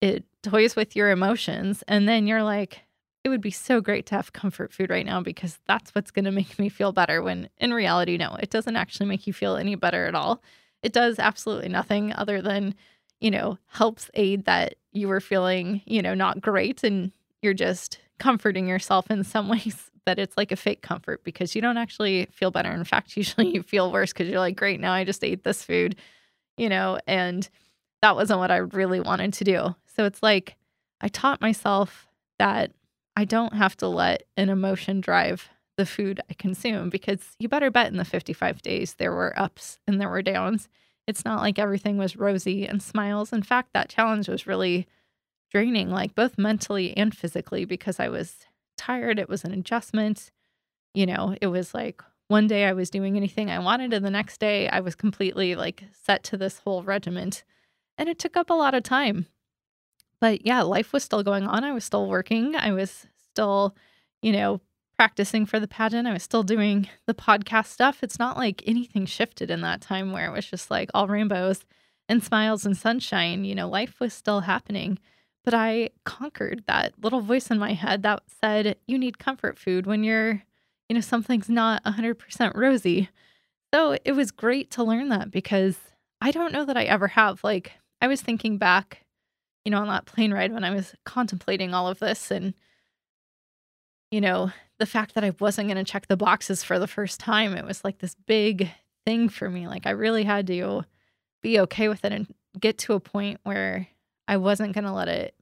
it 0.00 0.24
toys 0.42 0.74
with 0.74 0.96
your 0.96 1.10
emotions. 1.10 1.84
And 1.86 2.08
then 2.08 2.26
you're 2.26 2.42
like, 2.42 2.80
it 3.24 3.28
would 3.28 3.40
be 3.40 3.52
so 3.52 3.80
great 3.80 4.06
to 4.06 4.16
have 4.16 4.32
comfort 4.32 4.72
food 4.72 4.90
right 4.90 5.06
now 5.06 5.20
because 5.20 5.60
that's 5.66 5.94
what's 5.94 6.10
going 6.10 6.24
to 6.26 6.32
make 6.32 6.58
me 6.58 6.68
feel 6.68 6.92
better. 6.92 7.22
When 7.22 7.48
in 7.58 7.72
reality, 7.72 8.16
no, 8.16 8.36
it 8.40 8.50
doesn't 8.50 8.76
actually 8.76 9.06
make 9.06 9.26
you 9.26 9.32
feel 9.32 9.56
any 9.56 9.74
better 9.74 10.06
at 10.06 10.14
all. 10.14 10.42
It 10.82 10.92
does 10.92 11.18
absolutely 11.18 11.68
nothing 11.68 12.12
other 12.12 12.42
than, 12.42 12.74
you 13.20 13.30
know, 13.30 13.58
helps 13.66 14.10
aid 14.14 14.46
that 14.46 14.74
you 14.90 15.06
were 15.06 15.20
feeling, 15.20 15.82
you 15.86 16.02
know, 16.02 16.14
not 16.14 16.40
great 16.40 16.82
and 16.82 17.12
you're 17.40 17.54
just 17.54 17.98
comforting 18.18 18.66
yourself 18.66 19.10
in 19.10 19.22
some 19.22 19.48
ways 19.50 19.91
that 20.06 20.18
it's 20.18 20.36
like 20.36 20.52
a 20.52 20.56
fake 20.56 20.82
comfort 20.82 21.22
because 21.24 21.54
you 21.54 21.62
don't 21.62 21.76
actually 21.76 22.26
feel 22.32 22.50
better. 22.50 22.70
In 22.70 22.84
fact, 22.84 23.16
usually 23.16 23.52
you 23.52 23.62
feel 23.62 23.92
worse 23.92 24.12
because 24.12 24.28
you're 24.28 24.38
like, 24.38 24.56
great, 24.56 24.80
now 24.80 24.92
I 24.92 25.04
just 25.04 25.24
ate 25.24 25.44
this 25.44 25.62
food, 25.64 25.96
you 26.56 26.68
know, 26.68 26.98
and 27.06 27.48
that 28.02 28.16
wasn't 28.16 28.40
what 28.40 28.50
I 28.50 28.56
really 28.56 29.00
wanted 29.00 29.32
to 29.34 29.44
do. 29.44 29.74
So 29.96 30.04
it's 30.04 30.22
like 30.22 30.56
I 31.00 31.08
taught 31.08 31.40
myself 31.40 32.08
that 32.38 32.72
I 33.16 33.24
don't 33.24 33.54
have 33.54 33.76
to 33.78 33.88
let 33.88 34.24
an 34.36 34.48
emotion 34.48 35.00
drive 35.00 35.48
the 35.76 35.86
food 35.86 36.20
I 36.30 36.34
consume 36.34 36.90
because 36.90 37.20
you 37.38 37.48
better 37.48 37.70
bet 37.70 37.90
in 37.90 37.96
the 37.96 38.04
55 38.04 38.62
days 38.62 38.94
there 38.94 39.12
were 39.12 39.38
ups 39.38 39.78
and 39.86 40.00
there 40.00 40.08
were 40.08 40.22
downs. 40.22 40.68
It's 41.06 41.24
not 41.24 41.40
like 41.40 41.58
everything 41.58 41.98
was 41.98 42.16
rosy 42.16 42.66
and 42.66 42.82
smiles. 42.82 43.32
In 43.32 43.42
fact, 43.42 43.70
that 43.72 43.88
challenge 43.88 44.28
was 44.28 44.46
really 44.46 44.86
draining, 45.50 45.90
like 45.90 46.14
both 46.14 46.38
mentally 46.38 46.96
and 46.96 47.16
physically, 47.16 47.64
because 47.64 47.98
I 47.98 48.08
was 48.08 48.46
tired. 48.82 49.18
It 49.18 49.28
was 49.28 49.44
an 49.44 49.52
adjustment. 49.52 50.30
You 50.94 51.06
know, 51.06 51.36
it 51.40 51.46
was 51.46 51.72
like 51.74 52.02
one 52.28 52.46
day 52.46 52.66
I 52.66 52.72
was 52.72 52.90
doing 52.90 53.16
anything 53.16 53.50
I 53.50 53.58
wanted, 53.58 53.92
and 53.92 54.04
the 54.04 54.10
next 54.10 54.40
day 54.40 54.68
I 54.68 54.80
was 54.80 54.94
completely 54.94 55.54
like 55.54 55.84
set 56.04 56.24
to 56.24 56.36
this 56.36 56.58
whole 56.58 56.82
regiment. 56.82 57.44
And 57.98 58.08
it 58.08 58.18
took 58.18 58.36
up 58.36 58.50
a 58.50 58.54
lot 58.54 58.74
of 58.74 58.82
time. 58.82 59.26
But 60.20 60.46
yeah, 60.46 60.62
life 60.62 60.92
was 60.92 61.02
still 61.02 61.22
going 61.22 61.44
on. 61.44 61.64
I 61.64 61.72
was 61.72 61.84
still 61.84 62.08
working. 62.08 62.56
I 62.56 62.72
was 62.72 63.06
still, 63.16 63.76
you 64.22 64.32
know, 64.32 64.60
practicing 64.96 65.46
for 65.46 65.58
the 65.58 65.68
pageant. 65.68 66.06
I 66.06 66.12
was 66.12 66.22
still 66.22 66.42
doing 66.42 66.88
the 67.06 67.14
podcast 67.14 67.66
stuff. 67.66 68.02
It's 68.02 68.18
not 68.18 68.36
like 68.36 68.62
anything 68.66 69.04
shifted 69.04 69.50
in 69.50 69.62
that 69.62 69.80
time 69.80 70.12
where 70.12 70.26
it 70.26 70.32
was 70.32 70.46
just 70.46 70.70
like 70.70 70.90
all 70.94 71.08
rainbows 71.08 71.64
and 72.08 72.22
smiles 72.22 72.64
and 72.64 72.76
sunshine. 72.76 73.44
You 73.44 73.54
know, 73.54 73.68
life 73.68 73.98
was 74.00 74.14
still 74.14 74.40
happening. 74.40 74.98
But 75.44 75.54
I 75.54 75.90
conquered 76.04 76.62
that 76.66 76.94
little 77.02 77.20
voice 77.20 77.50
in 77.50 77.58
my 77.58 77.72
head 77.72 78.02
that 78.04 78.22
said, 78.42 78.76
you 78.86 78.96
need 78.96 79.18
comfort 79.18 79.58
food 79.58 79.86
when 79.86 80.04
you're, 80.04 80.42
you 80.88 80.94
know, 80.94 81.00
something's 81.00 81.48
not 81.48 81.82
100% 81.84 82.54
rosy. 82.54 83.08
So 83.74 83.96
it 84.04 84.12
was 84.12 84.30
great 84.30 84.70
to 84.72 84.84
learn 84.84 85.08
that 85.08 85.30
because 85.30 85.78
I 86.20 86.30
don't 86.30 86.52
know 86.52 86.64
that 86.64 86.76
I 86.76 86.84
ever 86.84 87.08
have. 87.08 87.42
Like, 87.42 87.72
I 88.00 88.06
was 88.06 88.22
thinking 88.22 88.58
back, 88.58 89.04
you 89.64 89.70
know, 89.72 89.80
on 89.80 89.88
that 89.88 90.06
plane 90.06 90.32
ride 90.32 90.52
when 90.52 90.64
I 90.64 90.70
was 90.70 90.94
contemplating 91.04 91.74
all 91.74 91.88
of 91.88 91.98
this 91.98 92.30
and, 92.30 92.54
you 94.10 94.20
know, 94.20 94.52
the 94.78 94.86
fact 94.86 95.14
that 95.14 95.24
I 95.24 95.32
wasn't 95.40 95.68
going 95.68 95.84
to 95.84 95.90
check 95.90 96.06
the 96.06 96.16
boxes 96.16 96.62
for 96.62 96.78
the 96.78 96.86
first 96.86 97.18
time. 97.18 97.54
It 97.54 97.64
was 97.64 97.82
like 97.82 97.98
this 97.98 98.14
big 98.26 98.68
thing 99.06 99.28
for 99.28 99.50
me. 99.50 99.66
Like, 99.66 99.86
I 99.86 99.90
really 99.90 100.24
had 100.24 100.46
to 100.46 100.84
be 101.42 101.58
okay 101.60 101.88
with 101.88 102.04
it 102.04 102.12
and 102.12 102.32
get 102.60 102.78
to 102.78 102.92
a 102.92 103.00
point 103.00 103.40
where 103.42 103.88
I 104.28 104.36
wasn't 104.36 104.74
going 104.74 104.84
to 104.84 104.92
let 104.92 105.08
it, 105.08 105.34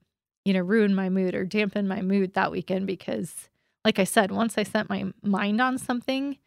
you 0.45 0.53
know, 0.53 0.61
ruin 0.61 0.95
my 0.95 1.09
mood 1.09 1.35
or 1.35 1.45
dampen 1.45 1.87
my 1.87 2.01
mood 2.01 2.33
that 2.33 2.51
weekend 2.51 2.87
because, 2.87 3.49
like 3.85 3.99
I 3.99 4.03
said, 4.03 4.31
once 4.31 4.57
I 4.57 4.63
set 4.63 4.89
my 4.89 5.11
mind 5.23 5.61
on 5.61 5.77
something, 5.77 6.37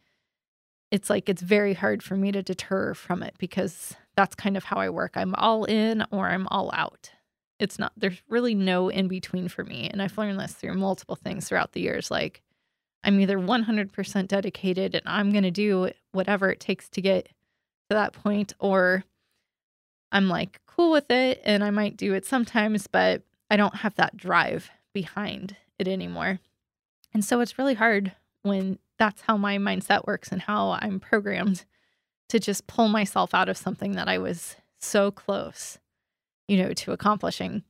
it's 0.91 1.09
like 1.09 1.29
it's 1.29 1.41
very 1.41 1.73
hard 1.73 2.03
for 2.03 2.15
me 2.15 2.31
to 2.31 2.43
deter 2.43 2.93
from 2.93 3.23
it 3.23 3.35
because 3.37 3.95
that's 4.15 4.35
kind 4.35 4.55
of 4.55 4.65
how 4.65 4.77
I 4.77 4.89
work. 4.89 5.13
I'm 5.15 5.35
all 5.35 5.65
in 5.65 6.05
or 6.11 6.27
I'm 6.27 6.47
all 6.47 6.71
out. 6.73 7.11
It's 7.59 7.79
not, 7.79 7.93
there's 7.97 8.21
really 8.29 8.53
no 8.53 8.89
in 8.89 9.07
between 9.07 9.47
for 9.47 9.63
me. 9.63 9.89
And 9.89 10.01
I've 10.01 10.17
learned 10.17 10.39
this 10.39 10.53
through 10.53 10.75
multiple 10.75 11.15
things 11.15 11.47
throughout 11.47 11.71
the 11.71 11.81
years. 11.81 12.11
Like, 12.11 12.41
I'm 13.03 13.19
either 13.19 13.37
100% 13.37 14.27
dedicated 14.27 14.95
and 14.95 15.03
I'm 15.05 15.31
going 15.31 15.43
to 15.43 15.51
do 15.51 15.91
whatever 16.11 16.49
it 16.49 16.59
takes 16.59 16.89
to 16.89 17.01
get 17.01 17.27
to 17.89 17.95
that 17.95 18.13
point, 18.13 18.53
or 18.59 19.03
I'm 20.11 20.29
like 20.29 20.61
cool 20.65 20.91
with 20.91 21.09
it 21.09 21.41
and 21.43 21.63
I 21.63 21.69
might 21.69 21.97
do 21.97 22.13
it 22.13 22.25
sometimes, 22.25 22.87
but 22.87 23.23
I 23.49 23.57
don't 23.57 23.77
have 23.77 23.95
that 23.95 24.17
drive 24.17 24.69
behind 24.93 25.55
it 25.77 25.87
anymore. 25.87 26.39
And 27.13 27.23
so 27.23 27.39
it's 27.39 27.57
really 27.57 27.75
hard 27.75 28.13
when 28.43 28.79
that's 28.97 29.21
how 29.21 29.37
my 29.37 29.57
mindset 29.57 30.05
works 30.05 30.31
and 30.31 30.41
how 30.41 30.71
I'm 30.71 30.99
programmed 30.99 31.65
to 32.29 32.39
just 32.39 32.67
pull 32.67 32.87
myself 32.87 33.33
out 33.33 33.49
of 33.49 33.57
something 33.57 33.93
that 33.93 34.07
I 34.07 34.17
was 34.17 34.55
so 34.79 35.11
close, 35.11 35.77
you 36.47 36.57
know, 36.57 36.73
to 36.73 36.91
accomplishing. 36.91 37.63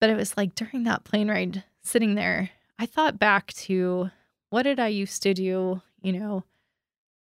But 0.00 0.10
it 0.10 0.16
was 0.16 0.36
like 0.36 0.54
during 0.54 0.84
that 0.84 1.04
plane 1.04 1.30
ride, 1.30 1.64
sitting 1.82 2.14
there, 2.14 2.50
I 2.78 2.86
thought 2.86 3.18
back 3.18 3.52
to 3.54 4.10
what 4.50 4.64
did 4.64 4.80
I 4.80 4.88
used 4.88 5.22
to 5.22 5.34
do, 5.34 5.82
you 6.00 6.12
know, 6.12 6.44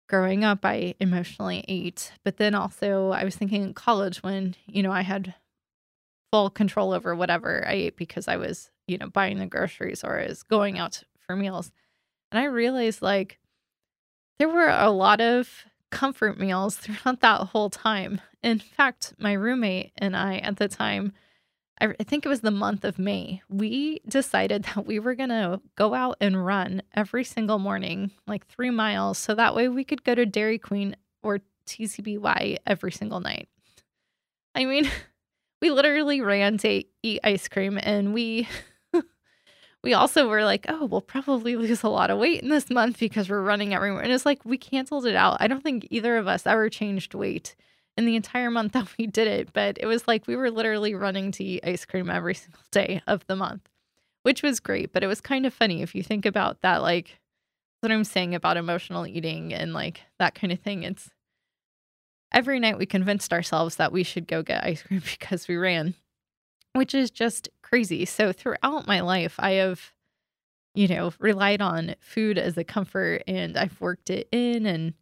growing 0.07 0.43
up, 0.43 0.59
I 0.63 0.95
emotionally 0.99 1.63
ate. 1.67 2.11
But 2.23 2.37
then 2.37 2.55
also, 2.55 3.11
I 3.11 3.23
was 3.23 3.35
thinking 3.35 3.63
in 3.63 3.73
college 3.73 4.23
when, 4.23 4.55
you 4.65 4.83
know, 4.83 4.91
I 4.91 5.01
had 5.01 5.35
full 6.31 6.49
control 6.49 6.93
over 6.93 7.15
whatever 7.15 7.63
I 7.67 7.73
ate 7.73 7.97
because 7.97 8.27
I 8.27 8.37
was, 8.37 8.69
you 8.87 8.97
know, 8.97 9.07
buying 9.07 9.39
the 9.39 9.45
groceries 9.45 10.03
or 10.03 10.19
I 10.19 10.27
was 10.27 10.43
going 10.43 10.77
out 10.77 11.03
for 11.19 11.35
meals. 11.35 11.71
And 12.31 12.39
I 12.39 12.45
realized 12.45 13.01
like 13.01 13.39
there 14.39 14.49
were 14.49 14.69
a 14.69 14.89
lot 14.89 15.21
of 15.21 15.65
comfort 15.91 16.37
meals 16.39 16.75
throughout 16.77 17.21
that 17.21 17.41
whole 17.41 17.69
time. 17.69 18.21
In 18.43 18.59
fact, 18.59 19.13
my 19.17 19.33
roommate 19.33 19.91
and 19.97 20.15
I 20.15 20.37
at 20.37 20.57
the 20.57 20.67
time, 20.67 21.13
I, 21.79 22.03
think 22.03 22.25
it 22.25 22.29
was 22.29 22.41
the 22.41 22.51
month 22.51 22.83
of 22.83 22.97
May, 22.97 23.41
we 23.49 24.01
decided 24.07 24.63
that 24.63 24.85
we 24.85 24.99
were 24.99 25.15
going 25.15 25.29
to 25.29 25.61
go 25.75 25.93
out 25.93 26.17
and 26.19 26.45
run 26.45 26.81
every 26.95 27.23
single 27.23 27.59
morning, 27.59 28.11
like 28.25 28.47
three 28.47 28.71
miles. 28.71 29.17
So 29.17 29.35
that 29.35 29.55
way 29.55 29.67
we 29.67 29.83
could 29.83 30.03
go 30.03 30.15
to 30.15 30.25
Dairy 30.25 30.57
Queen 30.57 30.95
or 31.21 31.39
TCBY 31.67 32.57
every 32.65 32.91
single 32.91 33.19
night. 33.19 33.47
I 34.55 34.65
mean, 34.65 34.89
we 35.61 35.69
literally 35.69 36.21
ran 36.21 36.57
to 36.59 36.83
eat 37.03 37.19
ice 37.23 37.47
cream 37.47 37.79
and 37.81 38.13
we. 38.13 38.47
we 39.83 39.93
also 39.93 40.27
were 40.27 40.43
like, 40.43 40.65
oh, 40.67 40.85
we'll 40.85 41.01
probably 41.01 41.55
lose 41.55 41.83
a 41.83 41.89
lot 41.89 42.09
of 42.09 42.17
weight 42.17 42.41
in 42.41 42.49
this 42.49 42.69
month 42.69 42.99
because 42.99 43.29
we're 43.29 43.41
running 43.41 43.73
everywhere. 43.73 44.01
And 44.01 44.11
it's 44.11 44.25
like 44.25 44.43
we 44.43 44.57
canceled 44.57 45.05
it 45.05 45.15
out. 45.15 45.37
I 45.39 45.47
don't 45.47 45.63
think 45.63 45.87
either 45.91 46.17
of 46.17 46.27
us 46.27 46.47
ever 46.47 46.69
changed 46.69 47.13
weight 47.13 47.55
in 47.97 48.05
the 48.05 48.15
entire 48.15 48.51
month 48.51 48.71
that 48.73 48.87
we 48.97 49.07
did 49.07 49.27
it, 49.27 49.51
but 49.53 49.77
it 49.79 49.85
was 49.85 50.07
like 50.07 50.27
we 50.27 50.35
were 50.35 50.51
literally 50.51 50.93
running 50.93 51.31
to 51.33 51.43
eat 51.43 51.65
ice 51.65 51.85
cream 51.85 52.09
every 52.09 52.33
single 52.35 52.61
day 52.71 53.01
of 53.07 53.25
the 53.27 53.35
month, 53.35 53.67
which 54.23 54.43
was 54.43 54.59
great. 54.59 54.93
But 54.93 55.03
it 55.03 55.07
was 55.07 55.21
kind 55.21 55.45
of 55.45 55.53
funny 55.53 55.81
if 55.81 55.95
you 55.95 56.03
think 56.03 56.25
about 56.25 56.61
that, 56.61 56.81
like 56.81 57.19
what 57.81 57.91
I'm 57.91 58.03
saying 58.03 58.35
about 58.35 58.57
emotional 58.57 59.05
eating 59.05 59.53
and 59.53 59.73
like 59.73 60.01
that 60.19 60.35
kind 60.35 60.53
of 60.53 60.59
thing. 60.59 60.83
It's 60.83 61.09
every 62.31 62.59
night 62.59 62.77
we 62.77 62.85
convinced 62.85 63.33
ourselves 63.33 63.75
that 63.75 63.91
we 63.91 64.03
should 64.03 64.27
go 64.27 64.41
get 64.43 64.63
ice 64.63 64.83
cream 64.83 65.01
because 65.19 65.47
we 65.47 65.57
ran, 65.57 65.95
which 66.73 66.93
is 66.93 67.11
just 67.11 67.49
crazy. 67.61 68.05
So 68.05 68.31
throughout 68.31 68.87
my 68.87 69.01
life, 69.01 69.35
I 69.39 69.51
have, 69.51 69.93
you 70.73 70.87
know, 70.87 71.13
relied 71.19 71.61
on 71.61 71.95
food 71.99 72.37
as 72.37 72.57
a 72.57 72.63
comfort 72.63 73.23
and 73.27 73.57
I've 73.57 73.79
worked 73.81 74.09
it 74.09 74.27
in. 74.31 74.65
And 74.65 74.93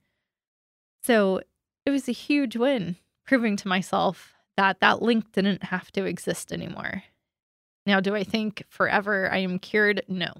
so 1.03 1.41
it 1.85 1.91
was 1.91 2.07
a 2.09 2.13
huge 2.13 2.55
win, 2.55 2.95
proving 3.25 3.55
to 3.57 3.67
myself 3.67 4.33
that 4.57 4.79
that 4.79 5.01
link 5.01 5.31
didn't 5.33 5.65
have 5.65 5.91
to 5.93 6.05
exist 6.05 6.51
anymore. 6.51 7.03
Now, 7.85 7.99
do 7.99 8.15
I 8.15 8.23
think 8.23 8.63
forever 8.69 9.31
I 9.31 9.37
am 9.37 9.59
cured? 9.59 10.03
No. 10.07 10.33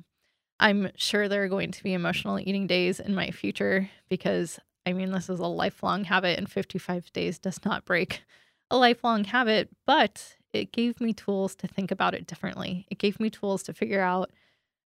I'm 0.60 0.89
sure 0.95 1.27
there 1.27 1.43
are 1.43 1.49
going 1.49 1.71
to 1.71 1.84
be 1.84 1.93
emotional 1.93 2.39
eating 2.39 2.65
days 2.65 2.99
in 2.99 3.13
my 3.13 3.31
future 3.31 3.89
because 4.10 4.60
I 4.86 4.93
mean, 4.93 5.12
this 5.12 5.29
is 5.29 5.39
a 5.39 5.47
lifelong 5.47 6.03
habit, 6.03 6.38
and 6.38 6.49
55 6.49 7.12
days 7.12 7.39
does 7.39 7.63
not 7.65 7.86
break 7.86 8.23
a 8.69 8.77
lifelong 8.77 9.23
habit, 9.23 9.69
but 9.86 10.36
it 10.53 10.71
gave 10.71 11.01
me 11.01 11.12
tools 11.12 11.55
to 11.55 11.67
think 11.67 11.91
about 11.91 12.13
it 12.13 12.27
differently. 12.27 12.86
It 12.89 12.99
gave 12.99 13.19
me 13.19 13.29
tools 13.29 13.63
to 13.63 13.73
figure 13.73 14.01
out 14.01 14.31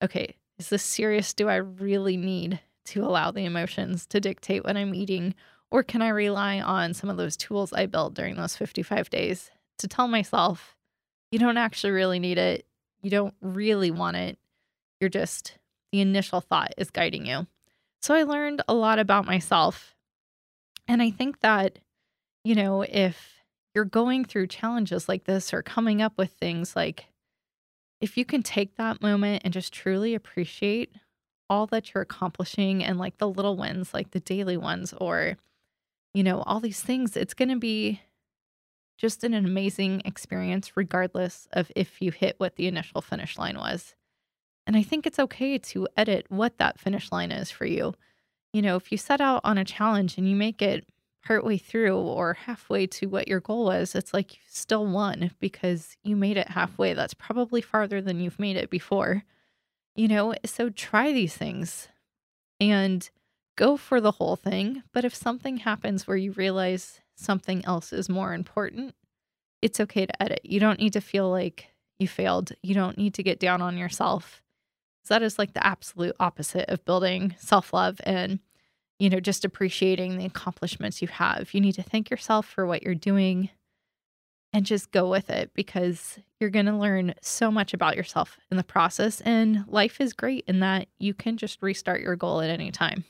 okay, 0.03 0.37
is 0.59 0.69
this 0.69 0.83
serious? 0.83 1.33
Do 1.33 1.49
I 1.49 1.57
really 1.57 2.17
need 2.17 2.61
to 2.87 3.03
allow 3.03 3.31
the 3.31 3.47
emotions 3.47 4.07
to 4.07 4.21
dictate 4.21 4.65
what 4.65 4.77
I'm 4.77 4.95
eating? 4.95 5.35
Or 5.71 5.83
can 5.83 6.03
I 6.03 6.09
rely 6.09 6.61
on 6.61 6.95
some 6.95 7.11
of 7.11 7.17
those 7.17 7.37
tools 7.37 7.73
I 7.73 7.87
built 7.87 8.15
during 8.15 8.37
those 8.37 8.57
55 8.57 9.11
days 9.11 9.51
to 9.79 9.89
tell 9.89 10.09
myself, 10.09 10.77
you 11.31 11.39
don't 11.39 11.57
actually 11.57 11.91
really 11.91 12.19
need 12.19 12.39
it. 12.39 12.67
You 13.03 13.11
don't 13.11 13.35
really 13.41 13.91
want 13.91 14.17
it. 14.17 14.39
You're 15.01 15.11
just, 15.11 15.59
the 15.93 16.01
initial 16.01 16.41
thought 16.41 16.73
is 16.79 16.91
guiding 16.91 17.27
you. 17.27 17.47
So 18.01 18.15
I 18.15 18.23
learned 18.23 18.63
a 18.69 18.75
lot 18.75 18.99
about 18.99 19.27
myself. 19.27 19.95
And 20.87 21.03
I 21.03 21.11
think 21.11 21.41
that, 21.41 21.81
you 22.45 22.55
know, 22.55 22.83
if 22.83 23.43
you're 23.75 23.85
going 23.85 24.25
through 24.25 24.47
challenges 24.47 25.09
like 25.09 25.25
this 25.25 25.53
or 25.53 25.63
coming 25.63 26.01
up 26.01 26.17
with 26.17 26.31
things 26.31 26.77
like, 26.77 27.07
if 28.01 28.17
you 28.17 28.25
can 28.25 28.43
take 28.43 28.77
that 28.77 29.03
moment 29.03 29.43
and 29.45 29.53
just 29.53 29.73
truly 29.73 30.15
appreciate 30.15 30.93
all 31.51 31.67
that 31.67 31.93
you're 31.93 32.03
accomplishing 32.03 32.85
and 32.85 32.99
like 32.99 33.19
the 33.19 33.29
little 33.29 33.57
wins, 33.57 33.93
like 33.93 34.11
the 34.13 34.21
daily 34.21 34.57
ones, 34.57 34.95
or 34.99 35.37
you 36.17 36.23
know, 36.23 36.41
all 36.47 36.61
these 36.61 36.81
things, 36.81 37.15
it's 37.15 37.35
going 37.35 37.51
to 37.51 37.59
be 37.59 38.01
just 38.97 39.23
an 39.23 39.35
amazing 39.35 40.01
experience, 40.07 40.75
regardless 40.75 41.47
of 41.53 41.71
if 41.77 42.01
you 42.01 42.11
hit 42.11 42.37
what 42.39 42.57
the 42.57 42.67
initial 42.67 43.03
finish 43.03 43.37
line 43.37 43.59
was. 43.59 43.95
And 44.67 44.79
I 44.79 44.83
think 44.83 45.07
it's 45.07 45.19
okay 45.19 45.59
to 45.59 45.87
edit 45.95 46.25
what 46.31 46.57
that 46.57 46.81
finish 46.81 47.13
line 47.13 47.31
is 47.31 47.51
for 47.51 47.67
you. 47.67 47.93
You 48.55 48.63
know, 48.63 48.77
if 48.77 48.91
you 48.91 48.97
set 48.97 49.21
out 49.21 49.43
on 49.45 49.59
a 49.59 49.65
challenge 49.65 50.17
and 50.17 50.27
you 50.27 50.35
make 50.35 50.63
it 50.63 50.89
partway 51.23 51.59
through 51.59 51.99
or 51.99 52.33
halfway 52.33 52.87
to 52.87 53.11
what 53.11 53.29
your 53.29 53.41
goal 53.41 53.67
was, 53.67 53.95
it's 53.95 54.15
like 54.15 54.37
you 54.37 54.41
still 54.49 54.87
won 54.87 55.33
because 55.39 55.99
you 56.03 56.17
made 56.17 56.39
it 56.39 56.49
halfway. 56.49 56.95
That's 56.95 57.13
probably 57.13 57.61
farther 57.61 58.01
than 58.01 58.21
you've 58.21 58.41
made 58.41 58.57
it 58.57 58.71
before. 58.71 59.23
You 59.95 60.09
know, 60.09 60.35
so 60.47 60.71
try 60.71 61.13
these 61.13 61.37
things 61.37 61.89
and 62.59 63.11
go 63.57 63.77
for 63.77 64.01
the 64.01 64.13
whole 64.13 64.37
thing. 64.37 64.83
But 64.93 65.05
if 65.05 65.15
something 65.15 65.59
happens 65.59 66.07
where 66.07 66.17
you 66.17 66.33
realize 66.33 67.01
something 67.15 67.65
else 67.65 67.93
is 67.93 68.09
more 68.09 68.35
important, 68.35 68.95
it's 69.63 69.81
okay 69.81 70.07
to 70.07 70.23
edit. 70.23 70.41
You 70.45 70.61
don't 70.61 70.79
need 70.79 70.93
to 70.93 71.01
feel 71.01 71.31
like 71.31 71.69
you 71.99 72.07
failed. 72.07 72.53
You 72.63 72.75
don't 72.75 72.99
need 72.99 73.15
to 73.15 73.23
get 73.23 73.41
down 73.41 73.63
on 73.63 73.79
yourself. 73.79 74.43
that 75.09 75.23
is 75.23 75.39
like 75.39 75.55
the 75.55 75.67
absolute 75.67 76.15
opposite 76.21 76.69
of 76.69 76.85
building 76.85 77.35
self 77.39 77.73
love 77.73 78.01
and, 78.05 78.41
you 78.99 79.09
know, 79.09 79.21
just 79.21 79.45
appreciating 79.45 80.19
the 80.19 80.27
accomplishments 80.27 81.01
you 81.01 81.09
have. 81.09 81.55
You 81.55 81.61
need 81.61 81.77
to 81.77 81.83
thank 81.83 82.11
yourself 82.11 82.47
for 82.47 82.67
what 82.67 82.83
you're 82.83 82.95
doing. 82.95 83.51
and 84.53 84.65
just 84.65 84.91
go 84.91 85.11
with 85.11 85.29
it 85.29 85.51
because 85.55 86.19
you're 86.41 86.51
going 86.51 86.67
to 86.67 86.73
learn 86.77 87.15
so 87.21 87.51
much 87.51 87.75
about 87.75 87.97
yourself 87.97 88.39
in 88.51 88.57
the 88.57 88.65
process. 88.65 89.21
And 89.21 89.65
life 89.69 90.01
is 90.01 90.13
great 90.15 90.45
in 90.47 90.61
that 90.61 90.89
you 90.99 91.13
can 91.15 91.37
just 91.37 91.61
restart 91.63 92.01
your 92.01 92.17
goal 92.17 92.41
at 92.41 92.49
any 92.51 92.71
time. 92.71 93.05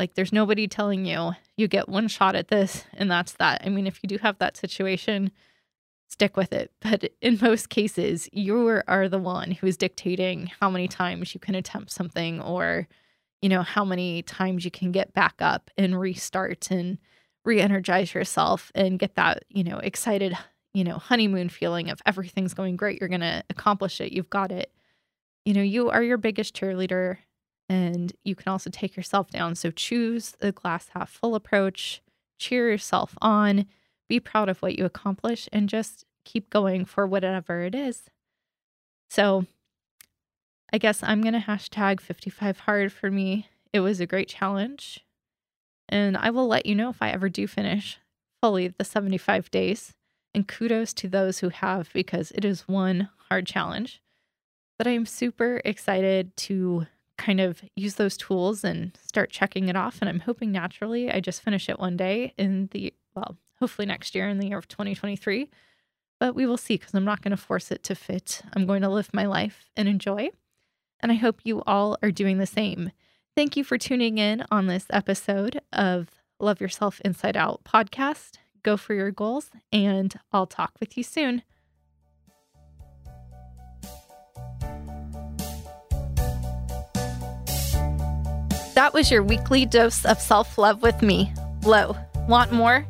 Like, 0.00 0.14
there's 0.14 0.32
nobody 0.32 0.66
telling 0.66 1.04
you 1.04 1.32
you 1.58 1.68
get 1.68 1.86
one 1.86 2.08
shot 2.08 2.34
at 2.34 2.48
this 2.48 2.84
and 2.94 3.10
that's 3.10 3.32
that. 3.32 3.60
I 3.62 3.68
mean, 3.68 3.86
if 3.86 4.00
you 4.02 4.08
do 4.08 4.16
have 4.16 4.38
that 4.38 4.56
situation, 4.56 5.30
stick 6.08 6.38
with 6.38 6.54
it. 6.54 6.72
But 6.80 7.12
in 7.20 7.38
most 7.40 7.68
cases, 7.68 8.26
you 8.32 8.80
are 8.88 9.08
the 9.10 9.18
one 9.18 9.50
who 9.50 9.66
is 9.66 9.76
dictating 9.76 10.50
how 10.58 10.70
many 10.70 10.88
times 10.88 11.34
you 11.34 11.40
can 11.40 11.54
attempt 11.54 11.90
something 11.90 12.40
or, 12.40 12.88
you 13.42 13.50
know, 13.50 13.60
how 13.60 13.84
many 13.84 14.22
times 14.22 14.64
you 14.64 14.70
can 14.70 14.90
get 14.90 15.12
back 15.12 15.34
up 15.40 15.70
and 15.76 16.00
restart 16.00 16.70
and 16.70 16.96
re 17.44 17.60
energize 17.60 18.14
yourself 18.14 18.72
and 18.74 18.98
get 18.98 19.16
that, 19.16 19.44
you 19.50 19.62
know, 19.62 19.80
excited, 19.80 20.34
you 20.72 20.82
know, 20.82 20.96
honeymoon 20.96 21.50
feeling 21.50 21.90
of 21.90 22.00
everything's 22.06 22.54
going 22.54 22.76
great. 22.76 23.00
You're 23.00 23.10
going 23.10 23.20
to 23.20 23.44
accomplish 23.50 24.00
it. 24.00 24.12
You've 24.12 24.30
got 24.30 24.50
it. 24.50 24.72
You 25.44 25.52
know, 25.52 25.62
you 25.62 25.90
are 25.90 26.02
your 26.02 26.16
biggest 26.16 26.56
cheerleader 26.56 27.18
and 27.70 28.12
you 28.24 28.34
can 28.34 28.50
also 28.50 28.68
take 28.68 28.96
yourself 28.96 29.30
down. 29.30 29.54
So 29.54 29.70
choose 29.70 30.32
the 30.40 30.50
glass 30.50 30.88
half 30.92 31.08
full 31.08 31.36
approach, 31.36 32.02
cheer 32.36 32.68
yourself 32.68 33.16
on, 33.22 33.66
be 34.08 34.18
proud 34.18 34.48
of 34.48 34.60
what 34.60 34.76
you 34.76 34.84
accomplish, 34.84 35.48
and 35.52 35.68
just 35.68 36.04
keep 36.24 36.50
going 36.50 36.84
for 36.84 37.06
whatever 37.06 37.62
it 37.62 37.76
is. 37.76 38.10
So 39.08 39.46
I 40.72 40.78
guess 40.78 41.00
I'm 41.04 41.22
going 41.22 41.34
to 41.34 41.38
hashtag 41.38 42.00
55 42.00 42.58
hard 42.58 42.92
for 42.92 43.08
me. 43.08 43.46
It 43.72 43.80
was 43.80 44.00
a 44.00 44.06
great 44.06 44.28
challenge. 44.28 45.04
And 45.88 46.16
I 46.16 46.30
will 46.30 46.48
let 46.48 46.66
you 46.66 46.74
know 46.74 46.90
if 46.90 47.00
I 47.00 47.10
ever 47.10 47.28
do 47.28 47.46
finish 47.46 47.98
fully 48.42 48.66
the 48.66 48.84
75 48.84 49.48
days. 49.52 49.94
And 50.34 50.48
kudos 50.48 50.92
to 50.94 51.08
those 51.08 51.38
who 51.38 51.50
have 51.50 51.88
because 51.92 52.32
it 52.32 52.44
is 52.44 52.66
one 52.66 53.10
hard 53.28 53.46
challenge. 53.46 54.02
But 54.76 54.88
I 54.88 54.90
am 54.90 55.06
super 55.06 55.60
excited 55.64 56.36
to 56.38 56.86
kind 57.20 57.40
of 57.40 57.62
use 57.76 57.96
those 57.96 58.16
tools 58.16 58.64
and 58.64 58.98
start 59.06 59.30
checking 59.30 59.68
it 59.68 59.76
off. 59.76 59.98
And 60.00 60.08
I'm 60.08 60.20
hoping 60.20 60.50
naturally 60.50 61.10
I 61.10 61.20
just 61.20 61.42
finish 61.42 61.68
it 61.68 61.78
one 61.78 61.96
day 61.96 62.32
in 62.38 62.68
the, 62.72 62.94
well, 63.14 63.36
hopefully 63.58 63.86
next 63.86 64.14
year 64.14 64.28
in 64.28 64.38
the 64.38 64.48
year 64.48 64.58
of 64.58 64.66
2023. 64.66 65.48
But 66.18 66.34
we 66.34 66.46
will 66.46 66.56
see 66.56 66.76
because 66.76 66.94
I'm 66.94 67.04
not 67.04 67.22
going 67.22 67.30
to 67.30 67.36
force 67.36 67.70
it 67.70 67.82
to 67.84 67.94
fit. 67.94 68.42
I'm 68.54 68.66
going 68.66 68.82
to 68.82 68.88
live 68.88 69.10
my 69.12 69.26
life 69.26 69.66
and 69.76 69.86
enjoy. 69.86 70.30
And 71.00 71.12
I 71.12 71.14
hope 71.14 71.40
you 71.44 71.62
all 71.66 71.96
are 72.02 72.10
doing 72.10 72.38
the 72.38 72.46
same. 72.46 72.90
Thank 73.36 73.56
you 73.56 73.64
for 73.64 73.78
tuning 73.78 74.18
in 74.18 74.44
on 74.50 74.66
this 74.66 74.86
episode 74.90 75.60
of 75.72 76.08
Love 76.38 76.60
Yourself 76.60 77.00
Inside 77.04 77.36
Out 77.36 77.64
podcast. 77.64 78.38
Go 78.62 78.76
for 78.76 78.92
your 78.92 79.10
goals, 79.10 79.50
and 79.72 80.14
I'll 80.32 80.46
talk 80.46 80.72
with 80.80 80.96
you 80.98 81.02
soon. 81.02 81.42
That 88.80 88.94
was 88.94 89.10
your 89.10 89.22
weekly 89.22 89.66
dose 89.66 90.06
of 90.06 90.18
self 90.18 90.56
love 90.56 90.80
with 90.80 91.02
me, 91.02 91.30
Lo. 91.64 91.94
Want 92.26 92.50
more? 92.50 92.86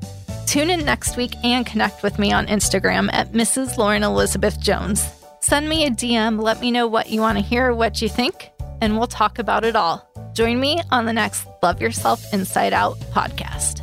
Tune 0.46 0.70
in 0.70 0.84
next 0.84 1.16
week 1.16 1.34
and 1.42 1.66
connect 1.66 2.04
with 2.04 2.16
me 2.16 2.32
on 2.32 2.46
Instagram 2.46 3.12
at 3.12 3.32
Mrs. 3.32 3.76
Lauren 3.76 4.04
Elizabeth 4.04 4.60
Jones. 4.60 5.04
Send 5.40 5.68
me 5.68 5.86
a 5.86 5.90
DM, 5.90 6.40
let 6.40 6.60
me 6.60 6.70
know 6.70 6.86
what 6.86 7.10
you 7.10 7.20
want 7.20 7.38
to 7.38 7.44
hear, 7.44 7.74
what 7.74 8.00
you 8.00 8.08
think, 8.08 8.52
and 8.80 8.98
we'll 8.98 9.08
talk 9.08 9.40
about 9.40 9.64
it 9.64 9.74
all. 9.74 10.08
Join 10.32 10.60
me 10.60 10.80
on 10.92 11.06
the 11.06 11.12
next 11.12 11.44
Love 11.60 11.82
Yourself 11.82 12.22
Inside 12.32 12.72
Out 12.72 12.96
podcast. 13.10 13.79